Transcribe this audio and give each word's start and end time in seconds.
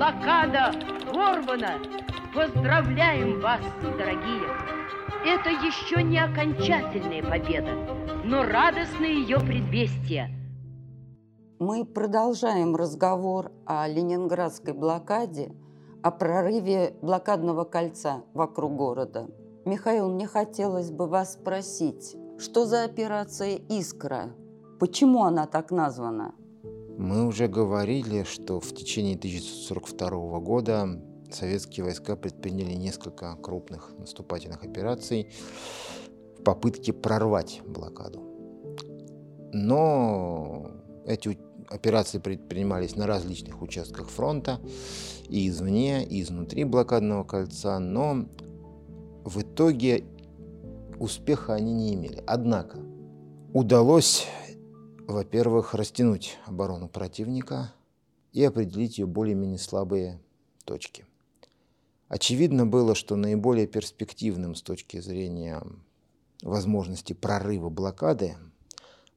блокада 0.00 0.72
порвана. 1.12 1.74
Поздравляем 2.34 3.38
вас, 3.42 3.60
дорогие! 3.82 4.48
Это 5.26 5.50
еще 5.50 6.02
не 6.02 6.18
окончательная 6.18 7.22
победа, 7.22 7.72
но 8.24 8.42
радостное 8.42 9.10
ее 9.10 9.38
предвестие. 9.40 10.30
Мы 11.58 11.84
продолжаем 11.84 12.76
разговор 12.76 13.52
о 13.66 13.86
ленинградской 13.86 14.72
блокаде, 14.72 15.52
о 16.02 16.10
прорыве 16.10 16.94
блокадного 17.02 17.64
кольца 17.64 18.22
вокруг 18.32 18.76
города. 18.76 19.28
Михаил, 19.66 20.08
мне 20.08 20.26
хотелось 20.26 20.90
бы 20.90 21.08
вас 21.08 21.34
спросить, 21.34 22.16
что 22.38 22.64
за 22.64 22.84
операция 22.84 23.56
«Искра»? 23.68 24.30
Почему 24.78 25.24
она 25.24 25.46
так 25.46 25.70
названа? 25.70 26.32
Мы 27.00 27.26
уже 27.26 27.48
говорили, 27.48 28.24
что 28.24 28.60
в 28.60 28.74
течение 28.74 29.16
1942 29.16 30.38
года 30.40 31.00
советские 31.30 31.84
войска 31.84 32.14
предприняли 32.14 32.74
несколько 32.74 33.34
крупных 33.36 33.94
наступательных 33.96 34.64
операций 34.64 35.30
в 36.38 36.42
попытке 36.42 36.92
прорвать 36.92 37.62
блокаду. 37.66 38.20
Но 39.54 40.72
эти 41.06 41.38
операции 41.70 42.18
предпринимались 42.18 42.96
на 42.96 43.06
различных 43.06 43.62
участках 43.62 44.10
фронта, 44.10 44.60
и 45.26 45.48
извне, 45.48 46.04
и 46.04 46.20
изнутри 46.20 46.64
блокадного 46.64 47.24
кольца, 47.24 47.78
но 47.78 48.26
в 49.24 49.40
итоге 49.40 50.04
успеха 50.98 51.54
они 51.54 51.72
не 51.72 51.94
имели. 51.94 52.22
Однако 52.26 52.78
удалось 53.54 54.26
во-первых, 55.10 55.74
растянуть 55.74 56.38
оборону 56.46 56.88
противника 56.88 57.72
и 58.32 58.44
определить 58.44 58.98
ее 58.98 59.06
более-менее 59.06 59.58
слабые 59.58 60.20
точки. 60.64 61.04
Очевидно 62.08 62.66
было, 62.66 62.94
что 62.94 63.16
наиболее 63.16 63.66
перспективным 63.66 64.54
с 64.54 64.62
точки 64.62 65.00
зрения 65.00 65.62
возможности 66.42 67.12
прорыва 67.12 67.70
блокады 67.70 68.36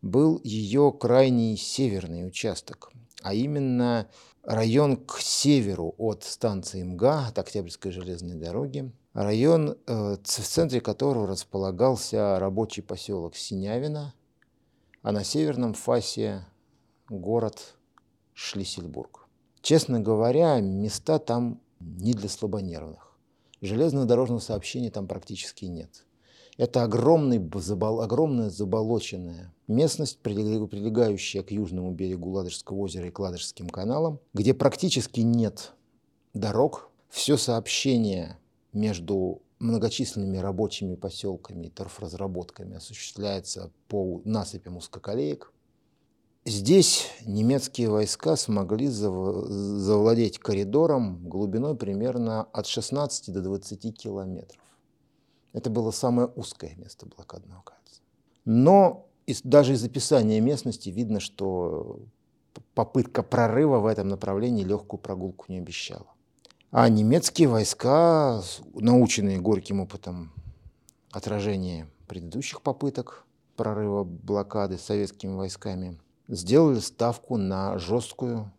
был 0.01 0.39
ее 0.43 0.91
крайний 0.99 1.55
северный 1.57 2.27
участок, 2.27 2.91
а 3.21 3.33
именно 3.33 4.09
район 4.43 4.97
к 4.97 5.19
северу 5.19 5.95
от 5.97 6.23
станции 6.23 6.83
МГА, 6.83 7.27
от 7.27 7.39
Октябрьской 7.39 7.91
железной 7.91 8.35
дороги, 8.35 8.91
район, 9.13 9.77
э, 9.87 10.17
в 10.21 10.27
центре 10.27 10.81
которого 10.81 11.27
располагался 11.27 12.37
рабочий 12.39 12.81
поселок 12.81 13.35
Синявина– 13.35 14.13
а 15.03 15.11
на 15.11 15.23
северном 15.23 15.73
фасе 15.73 16.45
город 17.09 17.75
Шлиссельбург. 18.33 19.27
Честно 19.61 19.99
говоря, 19.99 20.59
места 20.61 21.19
там 21.19 21.61
не 21.79 22.13
для 22.13 22.29
слабонервных. 22.29 23.11
Железного 23.61 24.05
дорожного 24.05 24.39
сообщения 24.39 24.89
там 24.89 25.07
практически 25.07 25.65
нет. 25.65 26.05
Это 26.57 26.83
огромный, 26.83 27.41
забол, 27.55 28.01
огромная 28.01 28.49
заболоченная 28.49 29.53
местность, 29.67 30.19
прилегающая 30.19 31.43
к 31.43 31.51
южному 31.51 31.91
берегу 31.91 32.31
Ладожского 32.31 32.77
озера 32.77 33.07
и 33.07 33.11
к 33.11 33.19
каналам, 33.69 34.19
где 34.33 34.53
практически 34.53 35.21
нет 35.21 35.73
дорог. 36.33 36.89
Все 37.09 37.37
сообщение 37.37 38.37
между 38.71 39.41
многочисленными 39.63 40.37
рабочими 40.37 40.95
поселками 40.95 41.67
и 41.67 41.69
торфразработками 41.69 42.75
осуществляется 42.75 43.71
по 43.87 44.21
насыпям 44.25 44.77
узкоколеек. 44.77 45.51
Здесь 46.45 47.07
немецкие 47.25 47.89
войска 47.89 48.35
смогли 48.35 48.87
завладеть 48.87 50.39
коридором 50.39 51.27
глубиной 51.27 51.75
примерно 51.75 52.43
от 52.43 52.67
16 52.67 53.33
до 53.33 53.41
20 53.41 53.97
километров. 53.97 54.61
Это 55.53 55.69
было 55.69 55.91
самое 55.91 56.27
узкое 56.35 56.75
место 56.75 57.05
блокадного 57.05 57.61
кольца. 57.61 58.01
Но 58.43 59.07
из, 59.25 59.41
даже 59.41 59.73
из 59.73 59.83
описания 59.85 60.41
местности 60.41 60.89
видно, 60.89 61.21
что 61.21 62.01
попытка 62.73 63.23
прорыва 63.23 63.79
в 63.79 63.85
этом 63.85 64.09
направлении 64.09 64.65
легкую 64.65 64.99
прогулку 64.99 65.45
не 65.47 65.59
обещала. 65.59 66.07
А 66.75 66.89
немецкие 66.89 67.49
войска, 67.49 68.41
наученные 68.73 69.39
горьким 69.39 69.79
опытом 69.81 70.33
отражения 71.11 71.87
предыдущих 72.07 72.63
попыток 72.63 73.27
прорыва 73.55 74.03
блокады 74.03 74.79
советскими 74.79 75.35
войсками, 75.35 75.99
сделали 76.27 76.79
ставку 76.79 77.37
на 77.37 77.77
жесткую, 77.77 78.51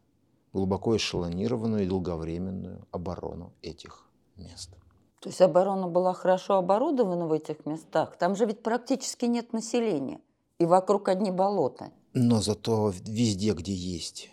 глубоко 0.53 0.97
эшелонированную 0.97 1.83
и 1.83 1.89
долговременную 1.89 2.87
оборону 2.93 3.53
этих 3.63 4.07
мест. 4.37 4.71
То 5.19 5.29
есть 5.29 5.41
оборона 5.41 5.89
была 5.89 6.15
хорошо 6.15 6.55
оборудована 6.55 7.27
в 7.27 7.33
этих 7.33 7.67
местах? 7.67 8.17
Там 8.17 8.37
же 8.37 8.47
ведь 8.47 8.63
практически 8.63 9.25
нет 9.25 9.53
населения, 9.53 10.21
и 10.61 10.67
вокруг 10.67 11.09
одни 11.09 11.33
болота. 11.33 11.91
Но 12.13 12.41
зато 12.41 12.93
везде, 13.09 13.55
где 13.55 13.75
есть 13.75 14.31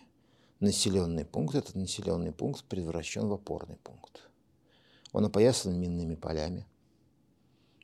населенный 0.61 1.25
пункт, 1.25 1.55
этот 1.55 1.75
населенный 1.75 2.31
пункт 2.31 2.63
превращен 2.63 3.27
в 3.27 3.33
опорный 3.33 3.77
пункт. 3.83 4.29
Он 5.11 5.25
опоясан 5.25 5.77
минными 5.77 6.15
полями. 6.15 6.65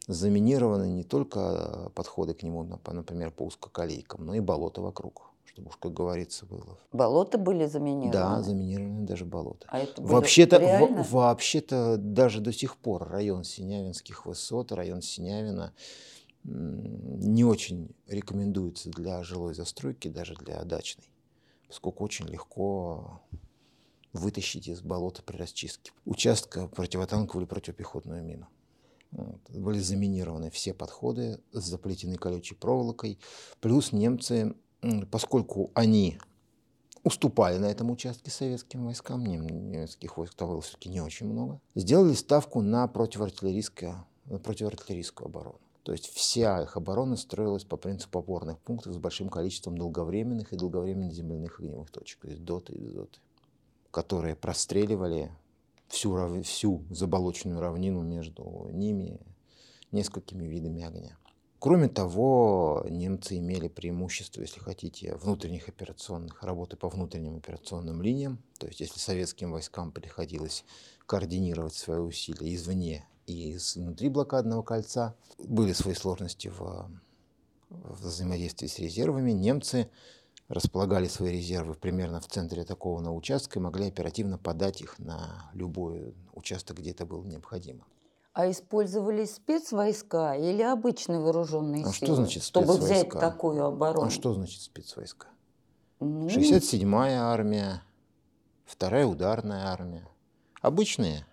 Заминированы 0.08 0.88
не 0.94 1.04
только 1.04 1.92
подходы 1.94 2.34
к 2.34 2.44
нему, 2.44 2.64
например, 2.64 3.32
по 3.32 3.44
узкоколейкам, 3.44 4.26
но 4.26 4.36
и 4.36 4.40
болото 4.40 4.82
вокруг, 4.82 5.32
чтобы 5.44 5.68
уж, 5.68 5.76
как 5.76 5.94
говорится, 5.94 6.46
было. 6.46 6.78
Болота 6.94 7.38
были 7.38 7.66
заминированы? 7.66 8.14
Да, 8.14 8.42
заминированы 8.42 9.06
даже 9.06 9.26
болота. 9.26 9.68
А 9.70 9.80
это 9.80 10.02
вообще-то, 10.02 10.60
в, 10.60 11.12
вообще-то 11.12 11.98
даже 11.98 12.40
до 12.40 12.54
сих 12.54 12.78
пор 12.78 13.10
район 13.10 13.44
Синявинских 13.44 14.26
высот, 14.26 14.72
район 14.72 15.02
Синявина 15.02 15.74
не 16.46 17.44
очень 17.44 17.90
рекомендуется 18.08 18.90
для 18.90 19.22
жилой 19.24 19.54
застройки, 19.54 20.08
даже 20.08 20.36
для 20.36 20.64
дачной 20.64 21.12
поскольку 21.68 22.04
очень 22.04 22.26
легко 22.28 23.22
вытащить 24.14 24.68
из 24.68 24.82
болота 24.82 25.22
при 25.24 25.38
расчистке 25.38 25.92
участка 26.06 26.68
противотанковую 26.68 27.44
или 27.44 27.50
противопехотную 27.50 28.24
мину. 28.24 28.48
Вот. 29.12 29.40
Были 29.50 29.80
заминированы 29.80 30.50
все 30.50 30.74
подходы, 30.74 31.40
заплетены 31.52 32.18
колючей 32.18 32.56
проволокой. 32.56 33.20
Плюс 33.62 33.92
немцы, 33.92 34.56
поскольку 35.12 35.72
они 35.76 36.20
уступали 37.04 37.58
на 37.58 37.68
этом 37.68 37.90
участке 37.90 38.32
советским 38.32 38.86
войскам, 38.86 39.26
немецких 39.26 40.18
войск 40.18 40.36
там 40.36 40.50
было 40.50 40.62
все-таки 40.62 40.90
не 40.90 41.02
очень 41.02 41.28
много, 41.28 41.62
сделали 41.74 42.14
ставку 42.14 42.62
на 42.62 42.88
противоартиллерийскую, 42.88 44.06
на 44.26 44.40
противоартиллерийскую 44.40 45.28
оборону. 45.28 45.62
То 45.88 45.94
есть 45.94 46.08
вся 46.08 46.64
их 46.64 46.76
оборона 46.76 47.16
строилась 47.16 47.64
по 47.64 47.78
принципу 47.78 48.20
опорных 48.20 48.60
пунктов 48.60 48.94
с 48.94 48.98
большим 48.98 49.30
количеством 49.30 49.78
долговременных 49.78 50.52
и 50.52 50.58
долговременных 50.58 51.14
земляных 51.14 51.62
огневых 51.62 51.90
точек, 51.92 52.20
то 52.20 52.28
есть 52.28 52.44
доты 52.44 52.74
и 52.74 52.90
доты, 52.90 53.22
которые 53.90 54.36
простреливали 54.36 55.32
всю, 55.88 56.44
всю 56.44 56.84
заболоченную 56.90 57.62
равнину 57.62 58.02
между 58.02 58.68
ними 58.74 59.22
несколькими 59.94 60.44
видами 60.44 60.84
огня. 60.84 61.18
Кроме 61.58 61.88
того, 61.88 62.86
немцы 62.90 63.38
имели 63.38 63.70
преимущество, 63.70 64.42
если 64.42 64.60
хотите, 64.60 65.16
внутренних 65.16 65.70
операционных, 65.70 66.44
работы 66.44 66.76
по 66.76 66.90
внутренним 66.90 67.38
операционным 67.38 68.02
линиям. 68.02 68.44
То 68.60 68.68
есть, 68.68 68.82
если 68.82 69.00
советским 69.00 69.54
войскам 69.54 69.94
приходилось 69.94 70.66
координировать 71.06 71.76
свои 71.76 72.00
усилия 72.00 72.54
извне 72.54 73.08
и 73.28 73.58
внутри 73.76 74.10
блокадного 74.10 74.64
кольца. 74.64 75.16
Были 75.38 75.74
свои 75.74 75.94
сложности 75.94 76.48
в, 76.48 76.90
в 77.70 78.02
взаимодействии 78.02 78.68
с 78.68 78.80
резервами. 78.80 79.32
Немцы 79.32 79.90
располагали 80.48 81.08
свои 81.08 81.34
резервы 81.34 81.76
примерно 81.76 82.20
в 82.22 82.28
центре 82.28 82.64
такого 82.64 83.08
участка 83.12 83.60
и 83.60 83.62
могли 83.62 83.88
оперативно 83.88 84.38
подать 84.38 84.82
их 84.82 84.98
на 84.98 85.52
любой 85.54 86.16
участок, 86.34 86.78
где 86.78 86.92
это 86.92 87.06
было 87.06 87.24
необходимо. 87.24 87.86
А 88.34 88.50
использовались 88.50 89.36
спецвойска 89.36 90.34
или 90.34 90.62
обычные 90.62 91.20
вооруженные 91.20 91.84
а 91.84 91.92
силы? 91.92 91.94
Что 91.94 92.16
значит 92.16 92.44
спецвойска? 92.44 92.74
Чтобы 92.74 92.86
взять 92.86 93.10
такую 93.10 93.66
оборону. 93.66 94.08
А 94.08 94.10
что 94.10 94.34
значит 94.34 94.62
спецвойска? 94.62 95.28
Ну... 96.00 96.28
67-я 96.28 97.24
армия, 97.24 97.82
вторая 98.64 99.08
ударная 99.08 99.66
армия. 99.66 100.08
Обычные 100.62 101.26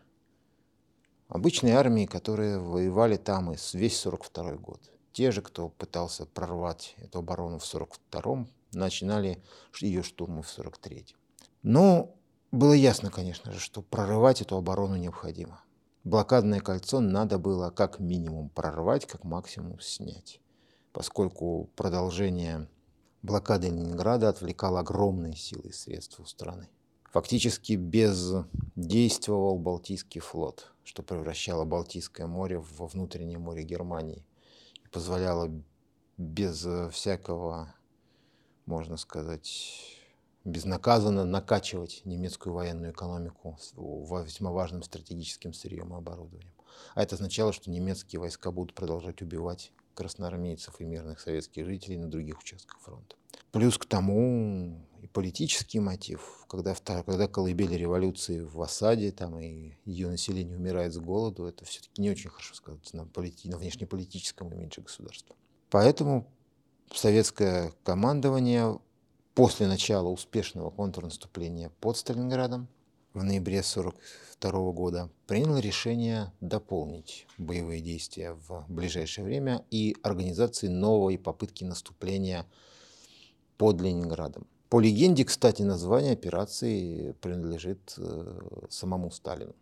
Обычные 1.29 1.77
армии, 1.77 2.07
которые 2.07 2.59
воевали 2.59 3.17
там 3.17 3.53
и 3.53 3.57
весь 3.73 3.99
42 3.99 4.53
год. 4.57 4.81
Те 5.13 5.31
же, 5.31 5.43
кто 5.43 5.69
пытался 5.69 6.27
прорвать 6.27 6.95
эту 6.99 7.21
оборону 7.21 7.59
в 7.59 7.63
42-м, 7.63 8.49
начинали 8.73 9.43
ее 9.81 10.03
штурмы 10.03 10.43
в 10.43 10.59
43-м. 10.59 11.17
Но 11.63 12.15
было 12.53 12.73
ясно, 12.73 13.11
конечно 13.11 13.53
же, 13.53 13.59
что 13.59 13.81
прорывать 13.81 14.43
эту 14.43 14.57
оборону 14.57 14.97
необходимо. 14.97 15.63
Блокадное 16.05 16.61
кольцо 16.61 17.01
надо 17.01 17.39
было 17.39 17.71
как 17.71 17.99
минимум 17.99 18.51
прорвать, 18.51 19.07
как 19.07 19.25
максимум 19.25 19.81
снять, 19.81 20.41
поскольку 20.93 21.71
продолжение 21.77 22.69
блокады 23.23 23.69
Ленинграда 23.69 24.29
отвлекало 24.29 24.81
огромные 24.81 25.35
силы 25.35 25.71
и 25.71 25.73
средства 25.73 26.25
у 26.25 26.27
страны. 26.27 26.69
Фактически 27.15 27.75
бездействовал 27.75 29.57
Балтийский 29.57 30.21
флот, 30.21 30.73
что 30.83 31.05
превращало 31.05 31.65
Балтийское 31.65 32.27
море 32.27 32.59
во 32.59 32.89
внутреннее 32.89 33.39
море 33.39 33.63
Германии 33.63 34.27
и 34.85 34.89
позволяло 34.89 35.49
без 36.19 36.67
всякого, 36.91 37.73
можно 38.67 38.97
сказать, 38.97 40.01
безнаказанно 40.45 41.25
накачивать 41.25 42.03
немецкую 42.05 42.53
военную 42.53 42.91
экономику 42.91 43.61
весьма 43.77 44.51
важным 44.51 44.83
стратегическим 44.83 45.53
сырьем 45.53 45.95
и 45.95 45.99
оборудованием. 45.99 46.53
А 46.97 47.03
это 47.05 47.15
означало, 47.15 47.53
что 47.53 47.71
немецкие 47.71 48.19
войска 48.19 48.51
будут 48.51 48.75
продолжать 48.75 49.23
убивать 49.23 49.71
красноармейцев 49.95 50.81
и 50.81 50.85
мирных 50.85 51.21
советских 51.21 51.65
жителей 51.65 51.97
на 51.97 52.09
других 52.09 52.41
участках 52.41 52.81
фронта. 52.81 53.15
Плюс 53.53 53.79
к 53.79 53.85
тому 53.85 54.85
и 55.05 55.07
политический 55.07 55.81
мотив, 55.81 56.47
когда, 56.49 56.75
когда 56.75 57.29
колыбели 57.29 57.75
революции 57.75 58.41
в 58.41 58.63
осаде, 58.63 59.13
там 59.13 59.39
и 59.39 59.75
ее 59.85 60.09
население 60.09 60.57
умирает 60.57 60.95
с 60.95 60.97
голоду, 60.97 61.45
это 61.45 61.67
все-таки 61.67 62.01
не 62.01 62.09
очень 62.09 62.31
хорошо 62.31 62.55
сказывается 62.55 62.97
на, 62.97 63.05
полити... 63.05 63.51
на 63.51 63.59
внешнеполитическом 63.59 64.51
имидже 64.55 64.81
государства. 64.81 65.37
Поэтому 65.69 66.27
советское 66.91 67.75
командование 67.83 68.81
после 69.35 69.67
начала 69.67 70.09
успешного 70.09 70.71
контрнаступления 70.71 71.71
под 71.81 71.99
Сталинградом 71.99 72.67
в 73.13 73.23
ноябре 73.23 73.61
1942 73.61 74.73
года 74.73 75.11
приняло 75.27 75.59
решение 75.59 76.33
дополнить 76.41 77.27
боевые 77.37 77.83
действия 77.83 78.39
в 78.49 78.65
ближайшее 78.69 79.27
время 79.27 79.67
и 79.71 79.97
организации 80.03 80.69
новой 80.69 81.19
попытки 81.19 81.63
наступления 81.63 82.47
под 83.59 83.83
Ленинградом. 83.83 84.47
По 84.75 84.81
легенде, 84.81 85.25
кстати, 85.25 85.63
название 85.63 86.15
операции 86.15 87.13
принадлежит 87.21 87.95
э, 87.97 88.67
самому 88.71 89.13
Сталину. 89.13 89.55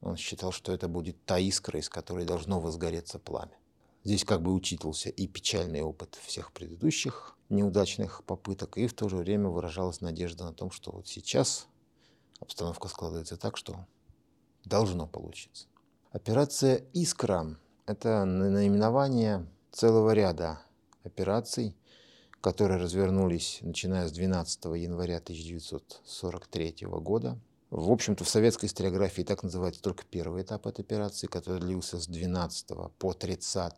Он 0.00 0.16
считал, 0.16 0.52
что 0.52 0.72
это 0.72 0.86
будет 0.86 1.16
та 1.24 1.40
искра, 1.40 1.80
из 1.80 1.88
которой 1.88 2.24
должно 2.24 2.60
возгореться 2.60 3.18
пламя. 3.18 3.58
Здесь 4.04 4.24
как 4.24 4.40
бы 4.40 4.54
учитывался 4.54 5.08
и 5.08 5.26
печальный 5.26 5.80
опыт 5.82 6.16
всех 6.22 6.52
предыдущих 6.52 7.36
неудачных 7.48 8.22
попыток, 8.22 8.78
и 8.78 8.86
в 8.86 8.94
то 8.94 9.08
же 9.08 9.16
время 9.16 9.48
выражалась 9.48 10.00
надежда 10.00 10.44
на 10.44 10.52
том, 10.52 10.70
что 10.70 10.92
вот 10.92 11.08
сейчас 11.08 11.66
обстановка 12.38 12.86
складывается 12.86 13.36
так, 13.36 13.56
что 13.56 13.88
должно 14.64 15.08
получиться. 15.08 15.66
Операция 16.12 16.84
«Искра»— 16.92 17.58
это 17.86 18.24
наименование 18.24 19.48
целого 19.72 20.12
ряда 20.12 20.60
операций, 21.02 21.74
которые 22.42 22.78
развернулись 22.80 23.60
начиная 23.62 24.06
с 24.08 24.12
12 24.12 24.64
января 24.76 25.18
1943 25.18 26.74
года. 26.82 27.38
В 27.70 27.90
общем-то, 27.90 28.24
в 28.24 28.28
советской 28.28 28.66
историографии 28.66 29.22
так 29.22 29.44
называется 29.44 29.80
только 29.80 30.04
первый 30.04 30.42
этап 30.42 30.66
этой 30.66 30.82
операции, 30.82 31.28
который 31.28 31.60
длился 31.60 31.98
с 31.98 32.06
12 32.06 32.66
по 32.98 33.14
30 33.14 33.72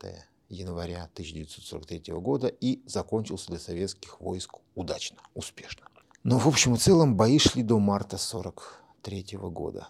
января 0.49 1.05
1943 1.13 2.15
года 2.15 2.49
и 2.49 2.83
закончился 2.87 3.47
для 3.49 3.61
советских 3.61 4.21
войск 4.21 4.55
удачно, 4.75 5.19
успешно. 5.35 5.87
Но 6.23 6.39
в 6.39 6.49
общем 6.49 6.75
и 6.75 6.79
целом 6.79 7.17
бои 7.17 7.39
шли 7.39 7.63
до 7.63 7.79
марта 7.79 8.17
1943 8.17 9.39
года. 9.51 9.89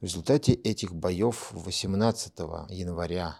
В 0.00 0.04
результате 0.04 0.52
этих 0.52 0.94
боев 0.94 1.50
18 1.52 2.38
января 2.68 3.38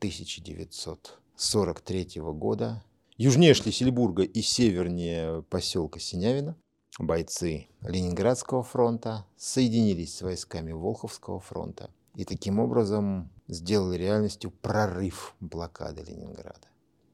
1943 0.00 2.20
года 2.20 2.82
южнее 3.18 3.52
Шлиссельбурга 3.52 4.22
и 4.22 4.40
севернее 4.40 5.42
поселка 5.50 5.98
Синявина 5.98 6.56
бойцы 7.00 7.66
Ленинградского 7.82 8.62
фронта 8.62 9.26
соединились 9.36 10.16
с 10.16 10.22
войсками 10.22 10.72
Волховского 10.72 11.40
фронта 11.40 11.90
и 12.14 12.24
таким 12.24 12.60
образом 12.60 13.30
сделали 13.48 13.98
реальностью 13.98 14.50
прорыв 14.50 15.34
блокады 15.40 16.02
Ленинграда. 16.02 16.68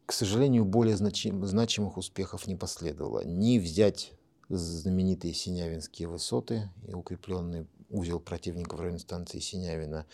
К 0.07 0.13
сожалению, 0.13 0.67
более 0.67 0.97
значим, 0.97 1.45
значимых 1.47 1.97
успехов 1.97 2.47
не 2.47 2.55
последовало. 2.55 3.25
Ни 3.25 3.59
взять 3.59 4.13
знаменитые 4.51 5.33
Синявинские 5.33 6.09
высоты 6.09 6.71
и 6.87 6.93
укрепленный 6.93 7.67
узел 7.89 8.21
противника 8.21 8.77
в 8.77 8.81
районе 8.81 8.99
станции 8.99 9.39
Синявина, 9.39 10.05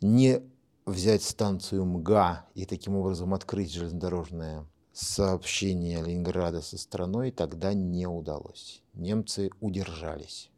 не 0.00 0.42
взять 0.86 1.22
станцию 1.22 1.84
МГА 1.84 2.46
и 2.54 2.64
таким 2.64 2.96
образом 2.96 3.34
открыть 3.34 3.72
железнодорожное 3.72 4.66
сообщение 4.94 6.02
Ленинграда 6.02 6.62
со 6.62 6.78
страной 6.78 7.30
тогда 7.32 7.74
не 7.74 8.06
удалось. 8.06 8.82
Немцы 8.94 9.50
удержались 9.60 10.50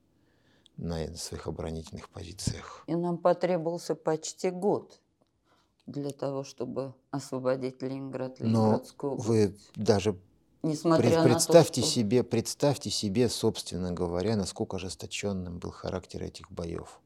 на 0.77 1.15
своих 1.17 1.47
оборонительных 1.47 2.11
позициях. 2.11 2.85
И 2.87 2.95
нам 2.95 3.17
потребовался 3.17 3.95
почти 3.95 4.51
год 4.51 5.01
для 5.87 6.11
того, 6.11 6.45
чтобы 6.45 6.95
освободить 7.11 7.81
Ленинград, 7.81 8.39
Ленинградскую 8.41 9.17
Но 9.17 9.23
вы 9.23 9.57
даже 9.75 10.19
Несмотря 10.63 11.23
представьте 11.23 11.81
на 11.81 11.85
то, 11.85 11.89
что... 11.89 12.01
себе, 12.01 12.23
представьте 12.25 12.91
себе, 12.91 13.29
собственно 13.29 13.93
говоря, 13.93 14.37
насколько 14.37 14.77
ожесточенным 14.77 15.59
был 15.59 15.71
характер 15.71 16.25
этих 16.25 16.51
боев. 16.51 17.01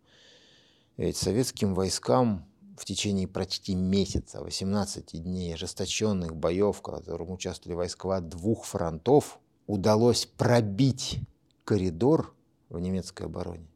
Ведь 0.97 1.17
советским 1.17 1.75
войскам 1.75 2.50
в 2.81 2.87
течение 2.87 3.29
почти 3.29 3.75
месяца, 3.75 4.41
18 4.41 5.23
дней 5.23 5.53
ожесточенных 5.53 6.35
боев, 6.35 6.79
в 6.79 6.81
котором 6.81 7.31
участвовали 7.31 7.77
войска 7.77 8.21
двух 8.21 8.65
фронтов, 8.65 9.39
удалось 9.67 10.25
пробить 10.25 11.21
коридор 11.65 12.35
в 12.71 12.81
немецкой 12.81 13.27
обороне 13.27 13.69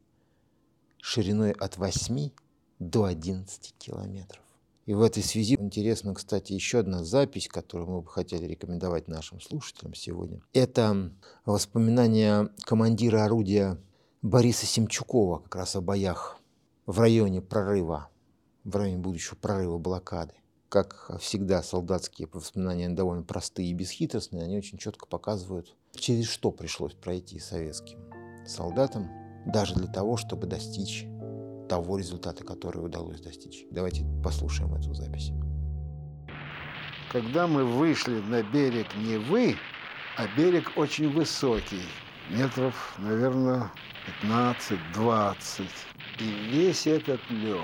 шириной 0.99 1.51
от 1.51 1.77
8 1.77 2.31
до 2.79 3.03
11 3.03 3.75
километров. 3.77 4.41
И 4.87 4.95
в 4.95 5.03
этой 5.03 5.21
связи 5.21 5.55
интересна, 5.59 6.15
кстати, 6.15 6.53
еще 6.53 6.79
одна 6.79 7.03
запись, 7.03 7.47
которую 7.47 7.87
мы 7.91 8.01
бы 8.01 8.07
хотели 8.09 8.47
рекомендовать 8.47 9.07
нашим 9.07 9.39
слушателям 9.39 9.93
сегодня. 9.93 10.41
Это 10.51 11.11
воспоминания 11.45 12.49
командира 12.61 13.23
орудия 13.23 13.77
Бориса 14.23 14.65
Семчукова 14.65 15.41
как 15.41 15.57
раз 15.57 15.75
о 15.75 15.81
боях 15.81 16.39
в 16.87 16.99
районе 16.99 17.39
прорыва, 17.39 18.09
в 18.65 18.75
районе 18.75 18.97
будущего 18.97 19.35
прорыва 19.35 19.77
блокады. 19.77 20.33
Как 20.67 21.11
всегда, 21.21 21.63
солдатские 21.63 22.27
воспоминания 22.33 22.89
довольно 22.89 23.23
простые 23.23 23.69
и 23.69 23.73
бесхитростные, 23.73 24.43
они 24.43 24.57
очень 24.57 24.77
четко 24.77 25.05
показывают, 25.05 25.75
через 25.93 26.25
что 26.25 26.51
пришлось 26.51 26.93
пройти 26.93 27.39
советским 27.39 27.99
солдатам, 28.45 29.09
даже 29.45 29.75
для 29.75 29.87
того, 29.87 30.17
чтобы 30.17 30.47
достичь 30.47 31.05
того 31.69 31.97
результата, 31.97 32.43
который 32.43 32.83
удалось 32.83 33.21
достичь. 33.21 33.65
Давайте 33.71 34.05
послушаем 34.23 34.73
эту 34.73 34.93
запись. 34.93 35.31
Когда 37.11 37.47
мы 37.47 37.63
вышли 37.63 38.19
на 38.19 38.43
берег 38.43 38.87
Невы, 38.95 39.55
а 40.17 40.27
берег 40.35 40.71
очень 40.75 41.09
высокий, 41.11 41.83
метров, 42.29 42.95
наверное, 42.97 43.71
15-20, 44.23 45.67
и 46.19 46.23
весь 46.51 46.87
этот 46.87 47.21
лед, 47.29 47.61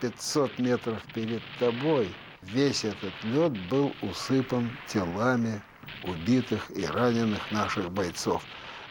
500 0.00 0.58
метров 0.58 1.02
перед 1.14 1.42
тобой, 1.58 2.14
весь 2.42 2.84
этот 2.84 3.12
лед 3.22 3.52
был 3.68 3.92
усыпан 4.02 4.70
телами 4.86 5.62
убитых 6.04 6.70
и 6.76 6.84
раненых 6.86 7.50
наших 7.50 7.90
бойцов. 7.90 8.42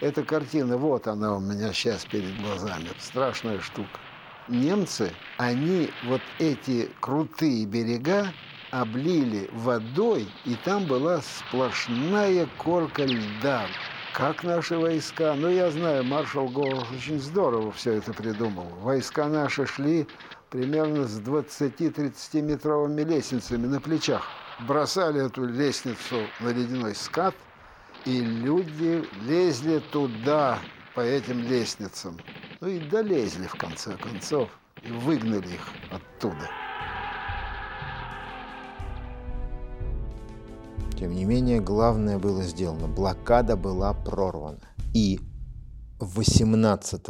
Эта 0.01 0.23
картина, 0.23 0.77
вот 0.77 1.07
она 1.07 1.35
у 1.35 1.39
меня 1.39 1.73
сейчас 1.73 2.05
перед 2.05 2.39
глазами. 2.41 2.89
Страшная 2.99 3.59
штука 3.61 3.99
немцы, 4.47 5.11
они 5.37 5.89
вот 6.05 6.21
эти 6.39 6.89
крутые 6.99 7.65
берега 7.65 8.31
облили 8.71 9.49
водой, 9.53 10.27
и 10.45 10.55
там 10.55 10.85
была 10.85 11.21
сплошная 11.21 12.47
корка 12.57 13.05
льда. 13.05 13.65
Как 14.13 14.43
наши 14.43 14.77
войска? 14.77 15.35
Ну, 15.35 15.49
я 15.49 15.69
знаю, 15.69 16.03
маршал 16.03 16.47
Голос 16.47 16.87
очень 16.91 17.19
здорово 17.19 17.71
все 17.71 17.93
это 17.93 18.13
придумал. 18.13 18.67
Войска 18.81 19.27
наши 19.27 19.65
шли 19.65 20.07
примерно 20.49 21.05
с 21.05 21.19
20-30 21.19 22.41
метровыми 22.41 23.01
лестницами 23.01 23.67
на 23.67 23.79
плечах. 23.79 24.23
Бросали 24.67 25.25
эту 25.25 25.45
лестницу 25.45 26.15
на 26.39 26.49
ледяной 26.49 26.95
скат, 26.95 27.35
и 28.05 28.21
люди 28.21 29.07
лезли 29.21 29.79
туда, 29.91 30.59
по 30.97 31.01
этим 31.01 31.43
лестницам. 31.43 32.17
Ну 32.59 32.69
и 32.69 32.79
долезли 32.79 33.45
в 33.45 33.53
конце 33.53 33.95
концов 33.97 34.49
и 34.81 34.91
выгнали 34.91 35.47
их 35.47 35.67
оттуда. 35.91 36.49
Тем 40.99 41.13
не 41.13 41.25
менее, 41.25 41.61
главное 41.61 42.17
было 42.17 42.43
сделано. 42.43 42.87
Блокада 42.87 43.55
была 43.55 43.93
прорвана. 43.93 44.59
И 44.93 45.19
18 45.99 47.07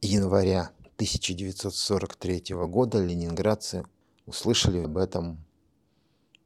января 0.00 0.70
1943 0.94 2.54
года 2.66 3.04
ленинградцы 3.04 3.84
услышали 4.26 4.84
об 4.84 4.96
этом 4.96 5.38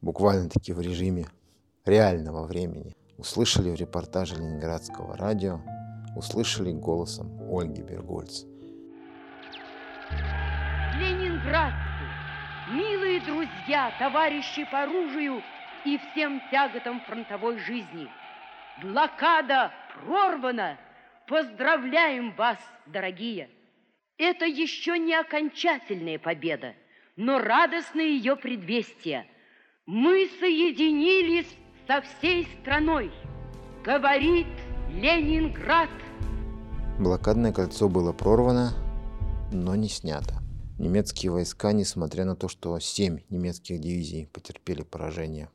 буквально-таки 0.00 0.72
в 0.72 0.80
режиме 0.80 1.26
реального 1.84 2.44
времени. 2.44 2.96
Услышали 3.18 3.70
в 3.70 3.76
репортаже 3.76 4.36
ленинградского 4.36 5.16
радио 5.16 5.60
услышали 6.16 6.72
голосом 6.72 7.30
Ольги 7.48 7.82
Бергольц. 7.82 8.42
Ленинградцы, 10.96 11.76
милые 12.72 13.20
друзья, 13.20 13.92
товарищи 14.00 14.66
по 14.70 14.82
оружию 14.82 15.40
и 15.84 15.98
всем 15.98 16.40
тяготам 16.50 17.00
фронтовой 17.02 17.58
жизни. 17.58 18.08
Блокада 18.82 19.72
прорвана. 19.94 20.78
Поздравляем 21.26 22.32
вас, 22.32 22.58
дорогие! 22.86 23.50
Это 24.16 24.46
еще 24.46 24.98
не 24.98 25.14
окончательная 25.14 26.18
победа, 26.18 26.74
но 27.16 27.38
радостное 27.38 28.04
ее 28.04 28.36
предвестие. 28.36 29.26
Мы 29.86 30.28
соединились 30.40 31.54
со 31.86 32.00
всей 32.00 32.48
страной. 32.60 33.12
Говорит 33.84 34.46
Ленинград. 34.90 35.90
Блокадное 36.98 37.52
кольцо 37.52 37.88
было 37.88 38.12
прорвано, 38.12 38.72
но 39.52 39.74
не 39.76 39.88
снято. 39.88 40.34
Немецкие 40.78 41.30
войска, 41.32 41.72
несмотря 41.72 42.24
на 42.24 42.36
то, 42.36 42.48
что 42.48 42.78
семь 42.78 43.20
немецких 43.30 43.80
дивизий 43.80 44.26
потерпели 44.26 44.82
поражение 44.82 45.48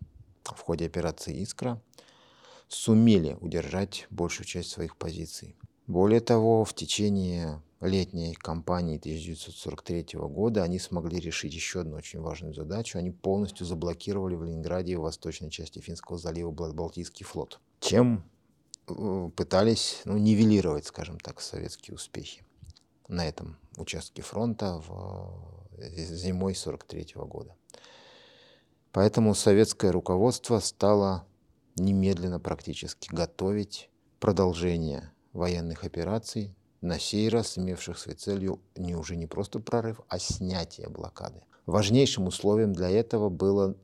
в 0.45 0.59
ходе 0.59 0.85
операции 0.85 1.41
«Искра», 1.41 1.81
сумели 2.67 3.37
удержать 3.39 4.07
большую 4.09 4.45
часть 4.45 4.69
своих 4.69 4.97
позиций. 4.97 5.55
Более 5.87 6.21
того, 6.21 6.63
в 6.63 6.73
течение 6.73 7.61
летней 7.81 8.33
кампании 8.33 8.97
1943 8.97 10.05
года 10.13 10.63
они 10.63 10.79
смогли 10.79 11.19
решить 11.19 11.53
еще 11.53 11.81
одну 11.81 11.97
очень 11.97 12.21
важную 12.21 12.53
задачу. 12.53 12.97
Они 12.97 13.11
полностью 13.11 13.65
заблокировали 13.65 14.35
в 14.35 14.43
Ленинграде 14.43 14.93
и 14.93 14.95
в 14.95 15.01
восточной 15.01 15.49
части 15.49 15.79
Финского 15.79 16.17
залива 16.17 16.51
Балтийский 16.51 17.25
флот, 17.25 17.59
чем 17.81 18.23
э, 18.87 19.29
пытались 19.35 20.01
ну, 20.05 20.17
нивелировать, 20.17 20.85
скажем 20.85 21.19
так, 21.19 21.41
советские 21.41 21.95
успехи 21.95 22.43
на 23.09 23.27
этом 23.27 23.57
участке 23.77 24.21
фронта 24.21 24.81
в 24.87 25.43
э, 25.77 25.89
зимой 25.89 26.55
43 26.55 27.13
года. 27.15 27.55
Поэтому 28.93 29.33
советское 29.33 29.91
руководство 29.91 30.59
стало 30.59 31.25
немедленно 31.75 32.39
практически 32.39 33.13
готовить 33.13 33.89
продолжение 34.19 35.11
военных 35.33 35.83
операций, 35.83 36.55
на 36.81 36.99
сей 36.99 37.27
раз 37.29 37.57
имевших 37.57 37.97
своей 37.97 38.17
целью 38.17 38.59
не 38.75 38.95
уже 38.95 39.15
не 39.15 39.25
просто 39.25 39.59
прорыв, 39.59 40.01
а 40.09 40.19
снятие 40.19 40.89
блокады. 40.89 41.41
Важнейшим 41.65 42.27
условием 42.27 42.73
для 42.73 42.89
этого 42.89 43.29
было, 43.29 43.75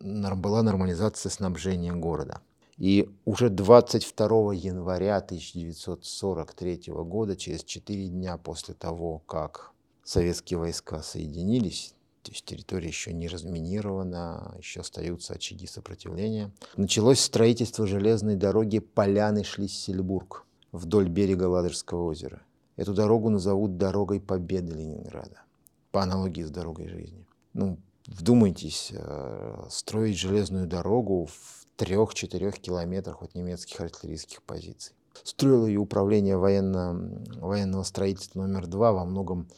была 0.00 0.62
нормализация 0.62 1.30
снабжения 1.30 1.92
города. 1.92 2.40
И 2.78 3.14
уже 3.24 3.48
22 3.48 4.54
января 4.54 5.18
1943 5.18 6.82
года, 6.88 7.36
через 7.36 7.62
4 7.62 8.08
дня 8.08 8.38
после 8.38 8.74
того, 8.74 9.20
как 9.20 9.70
советские 10.02 10.58
войска 10.58 11.02
соединились, 11.02 11.94
то 12.22 12.30
есть 12.30 12.44
территория 12.44 12.88
еще 12.88 13.12
не 13.12 13.28
разминирована, 13.28 14.54
еще 14.58 14.80
остаются 14.80 15.34
очаги 15.34 15.66
сопротивления. 15.66 16.52
Началось 16.76 17.20
строительство 17.20 17.86
железной 17.86 18.36
дороги 18.36 18.78
Поляны-Шлиссельбург 18.78 20.46
вдоль 20.70 21.08
берега 21.08 21.44
Ладожского 21.44 22.04
озера. 22.04 22.42
Эту 22.76 22.94
дорогу 22.94 23.28
назовут 23.28 23.76
«Дорогой 23.76 24.20
Победы 24.20 24.74
Ленинграда», 24.74 25.42
по 25.90 26.02
аналогии 26.02 26.42
с 26.42 26.50
«Дорогой 26.50 26.88
жизни». 26.88 27.26
Ну, 27.52 27.78
вдумайтесь, 28.06 28.92
э, 28.94 29.66
строить 29.68 30.16
железную 30.16 30.66
дорогу 30.66 31.26
в 31.26 31.66
трех-четырех 31.76 32.58
километрах 32.58 33.22
от 33.22 33.34
немецких 33.34 33.80
артиллерийских 33.80 34.42
позиций. 34.42 34.94
Строило 35.24 35.66
ее 35.66 35.80
управление 35.80 36.38
военно, 36.38 36.94
военного 37.36 37.82
строительства 37.82 38.40
номер 38.40 38.66
два 38.66 38.92
во 38.92 39.04
многом 39.04 39.48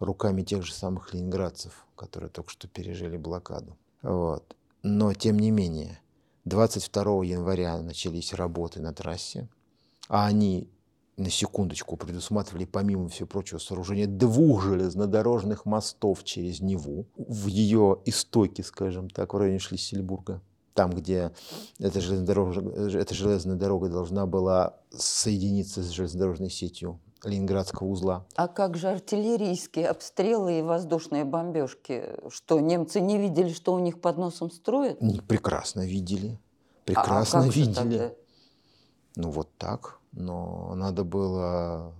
руками 0.00 0.42
тех 0.42 0.64
же 0.64 0.72
самых 0.72 1.14
ленинградцев, 1.14 1.83
которые 1.96 2.30
только 2.30 2.50
что 2.50 2.68
пережили 2.68 3.16
блокаду. 3.16 3.76
Вот. 4.02 4.56
Но, 4.82 5.14
тем 5.14 5.38
не 5.38 5.50
менее, 5.50 6.00
22 6.44 7.24
января 7.24 7.80
начались 7.80 8.34
работы 8.34 8.80
на 8.80 8.92
трассе, 8.92 9.48
а 10.08 10.26
они, 10.26 10.68
на 11.16 11.30
секундочку, 11.30 11.96
предусматривали, 11.96 12.66
помимо 12.66 13.08
всего 13.08 13.26
прочего, 13.26 13.58
сооружение 13.58 14.06
двух 14.06 14.62
железнодорожных 14.62 15.64
мостов 15.64 16.24
через 16.24 16.60
Неву 16.60 17.06
в 17.16 17.46
ее 17.46 18.00
истоке, 18.04 18.62
скажем 18.62 19.08
так, 19.08 19.32
в 19.32 19.38
районе 19.38 19.58
Шлиссельбурга 19.58 20.42
там, 20.74 20.90
где 20.90 21.32
эта 21.78 22.00
железная, 22.00 22.26
дорога, 22.26 22.98
эта 22.98 23.14
железная 23.14 23.56
дорога 23.56 23.88
должна 23.88 24.26
была 24.26 24.76
соединиться 24.90 25.82
с 25.82 25.90
железнодорожной 25.90 26.50
сетью 26.50 27.00
Ленинградского 27.22 27.88
узла. 27.88 28.26
А 28.34 28.48
как 28.48 28.76
же 28.76 28.88
артиллерийские 28.88 29.88
обстрелы 29.88 30.58
и 30.58 30.62
воздушные 30.62 31.24
бомбежки? 31.24 32.10
Что, 32.28 32.60
немцы 32.60 33.00
не 33.00 33.18
видели, 33.18 33.52
что 33.52 33.74
у 33.74 33.78
них 33.78 34.00
под 34.00 34.18
носом 34.18 34.50
строят? 34.50 34.98
Прекрасно 35.26 35.86
видели. 35.86 36.38
Прекрасно 36.84 37.40
а, 37.40 37.44
а 37.44 37.48
видели. 37.48 38.16
Ну 39.16 39.30
вот 39.30 39.48
так. 39.56 40.00
Но 40.12 40.74
надо 40.74 41.04
было... 41.04 41.94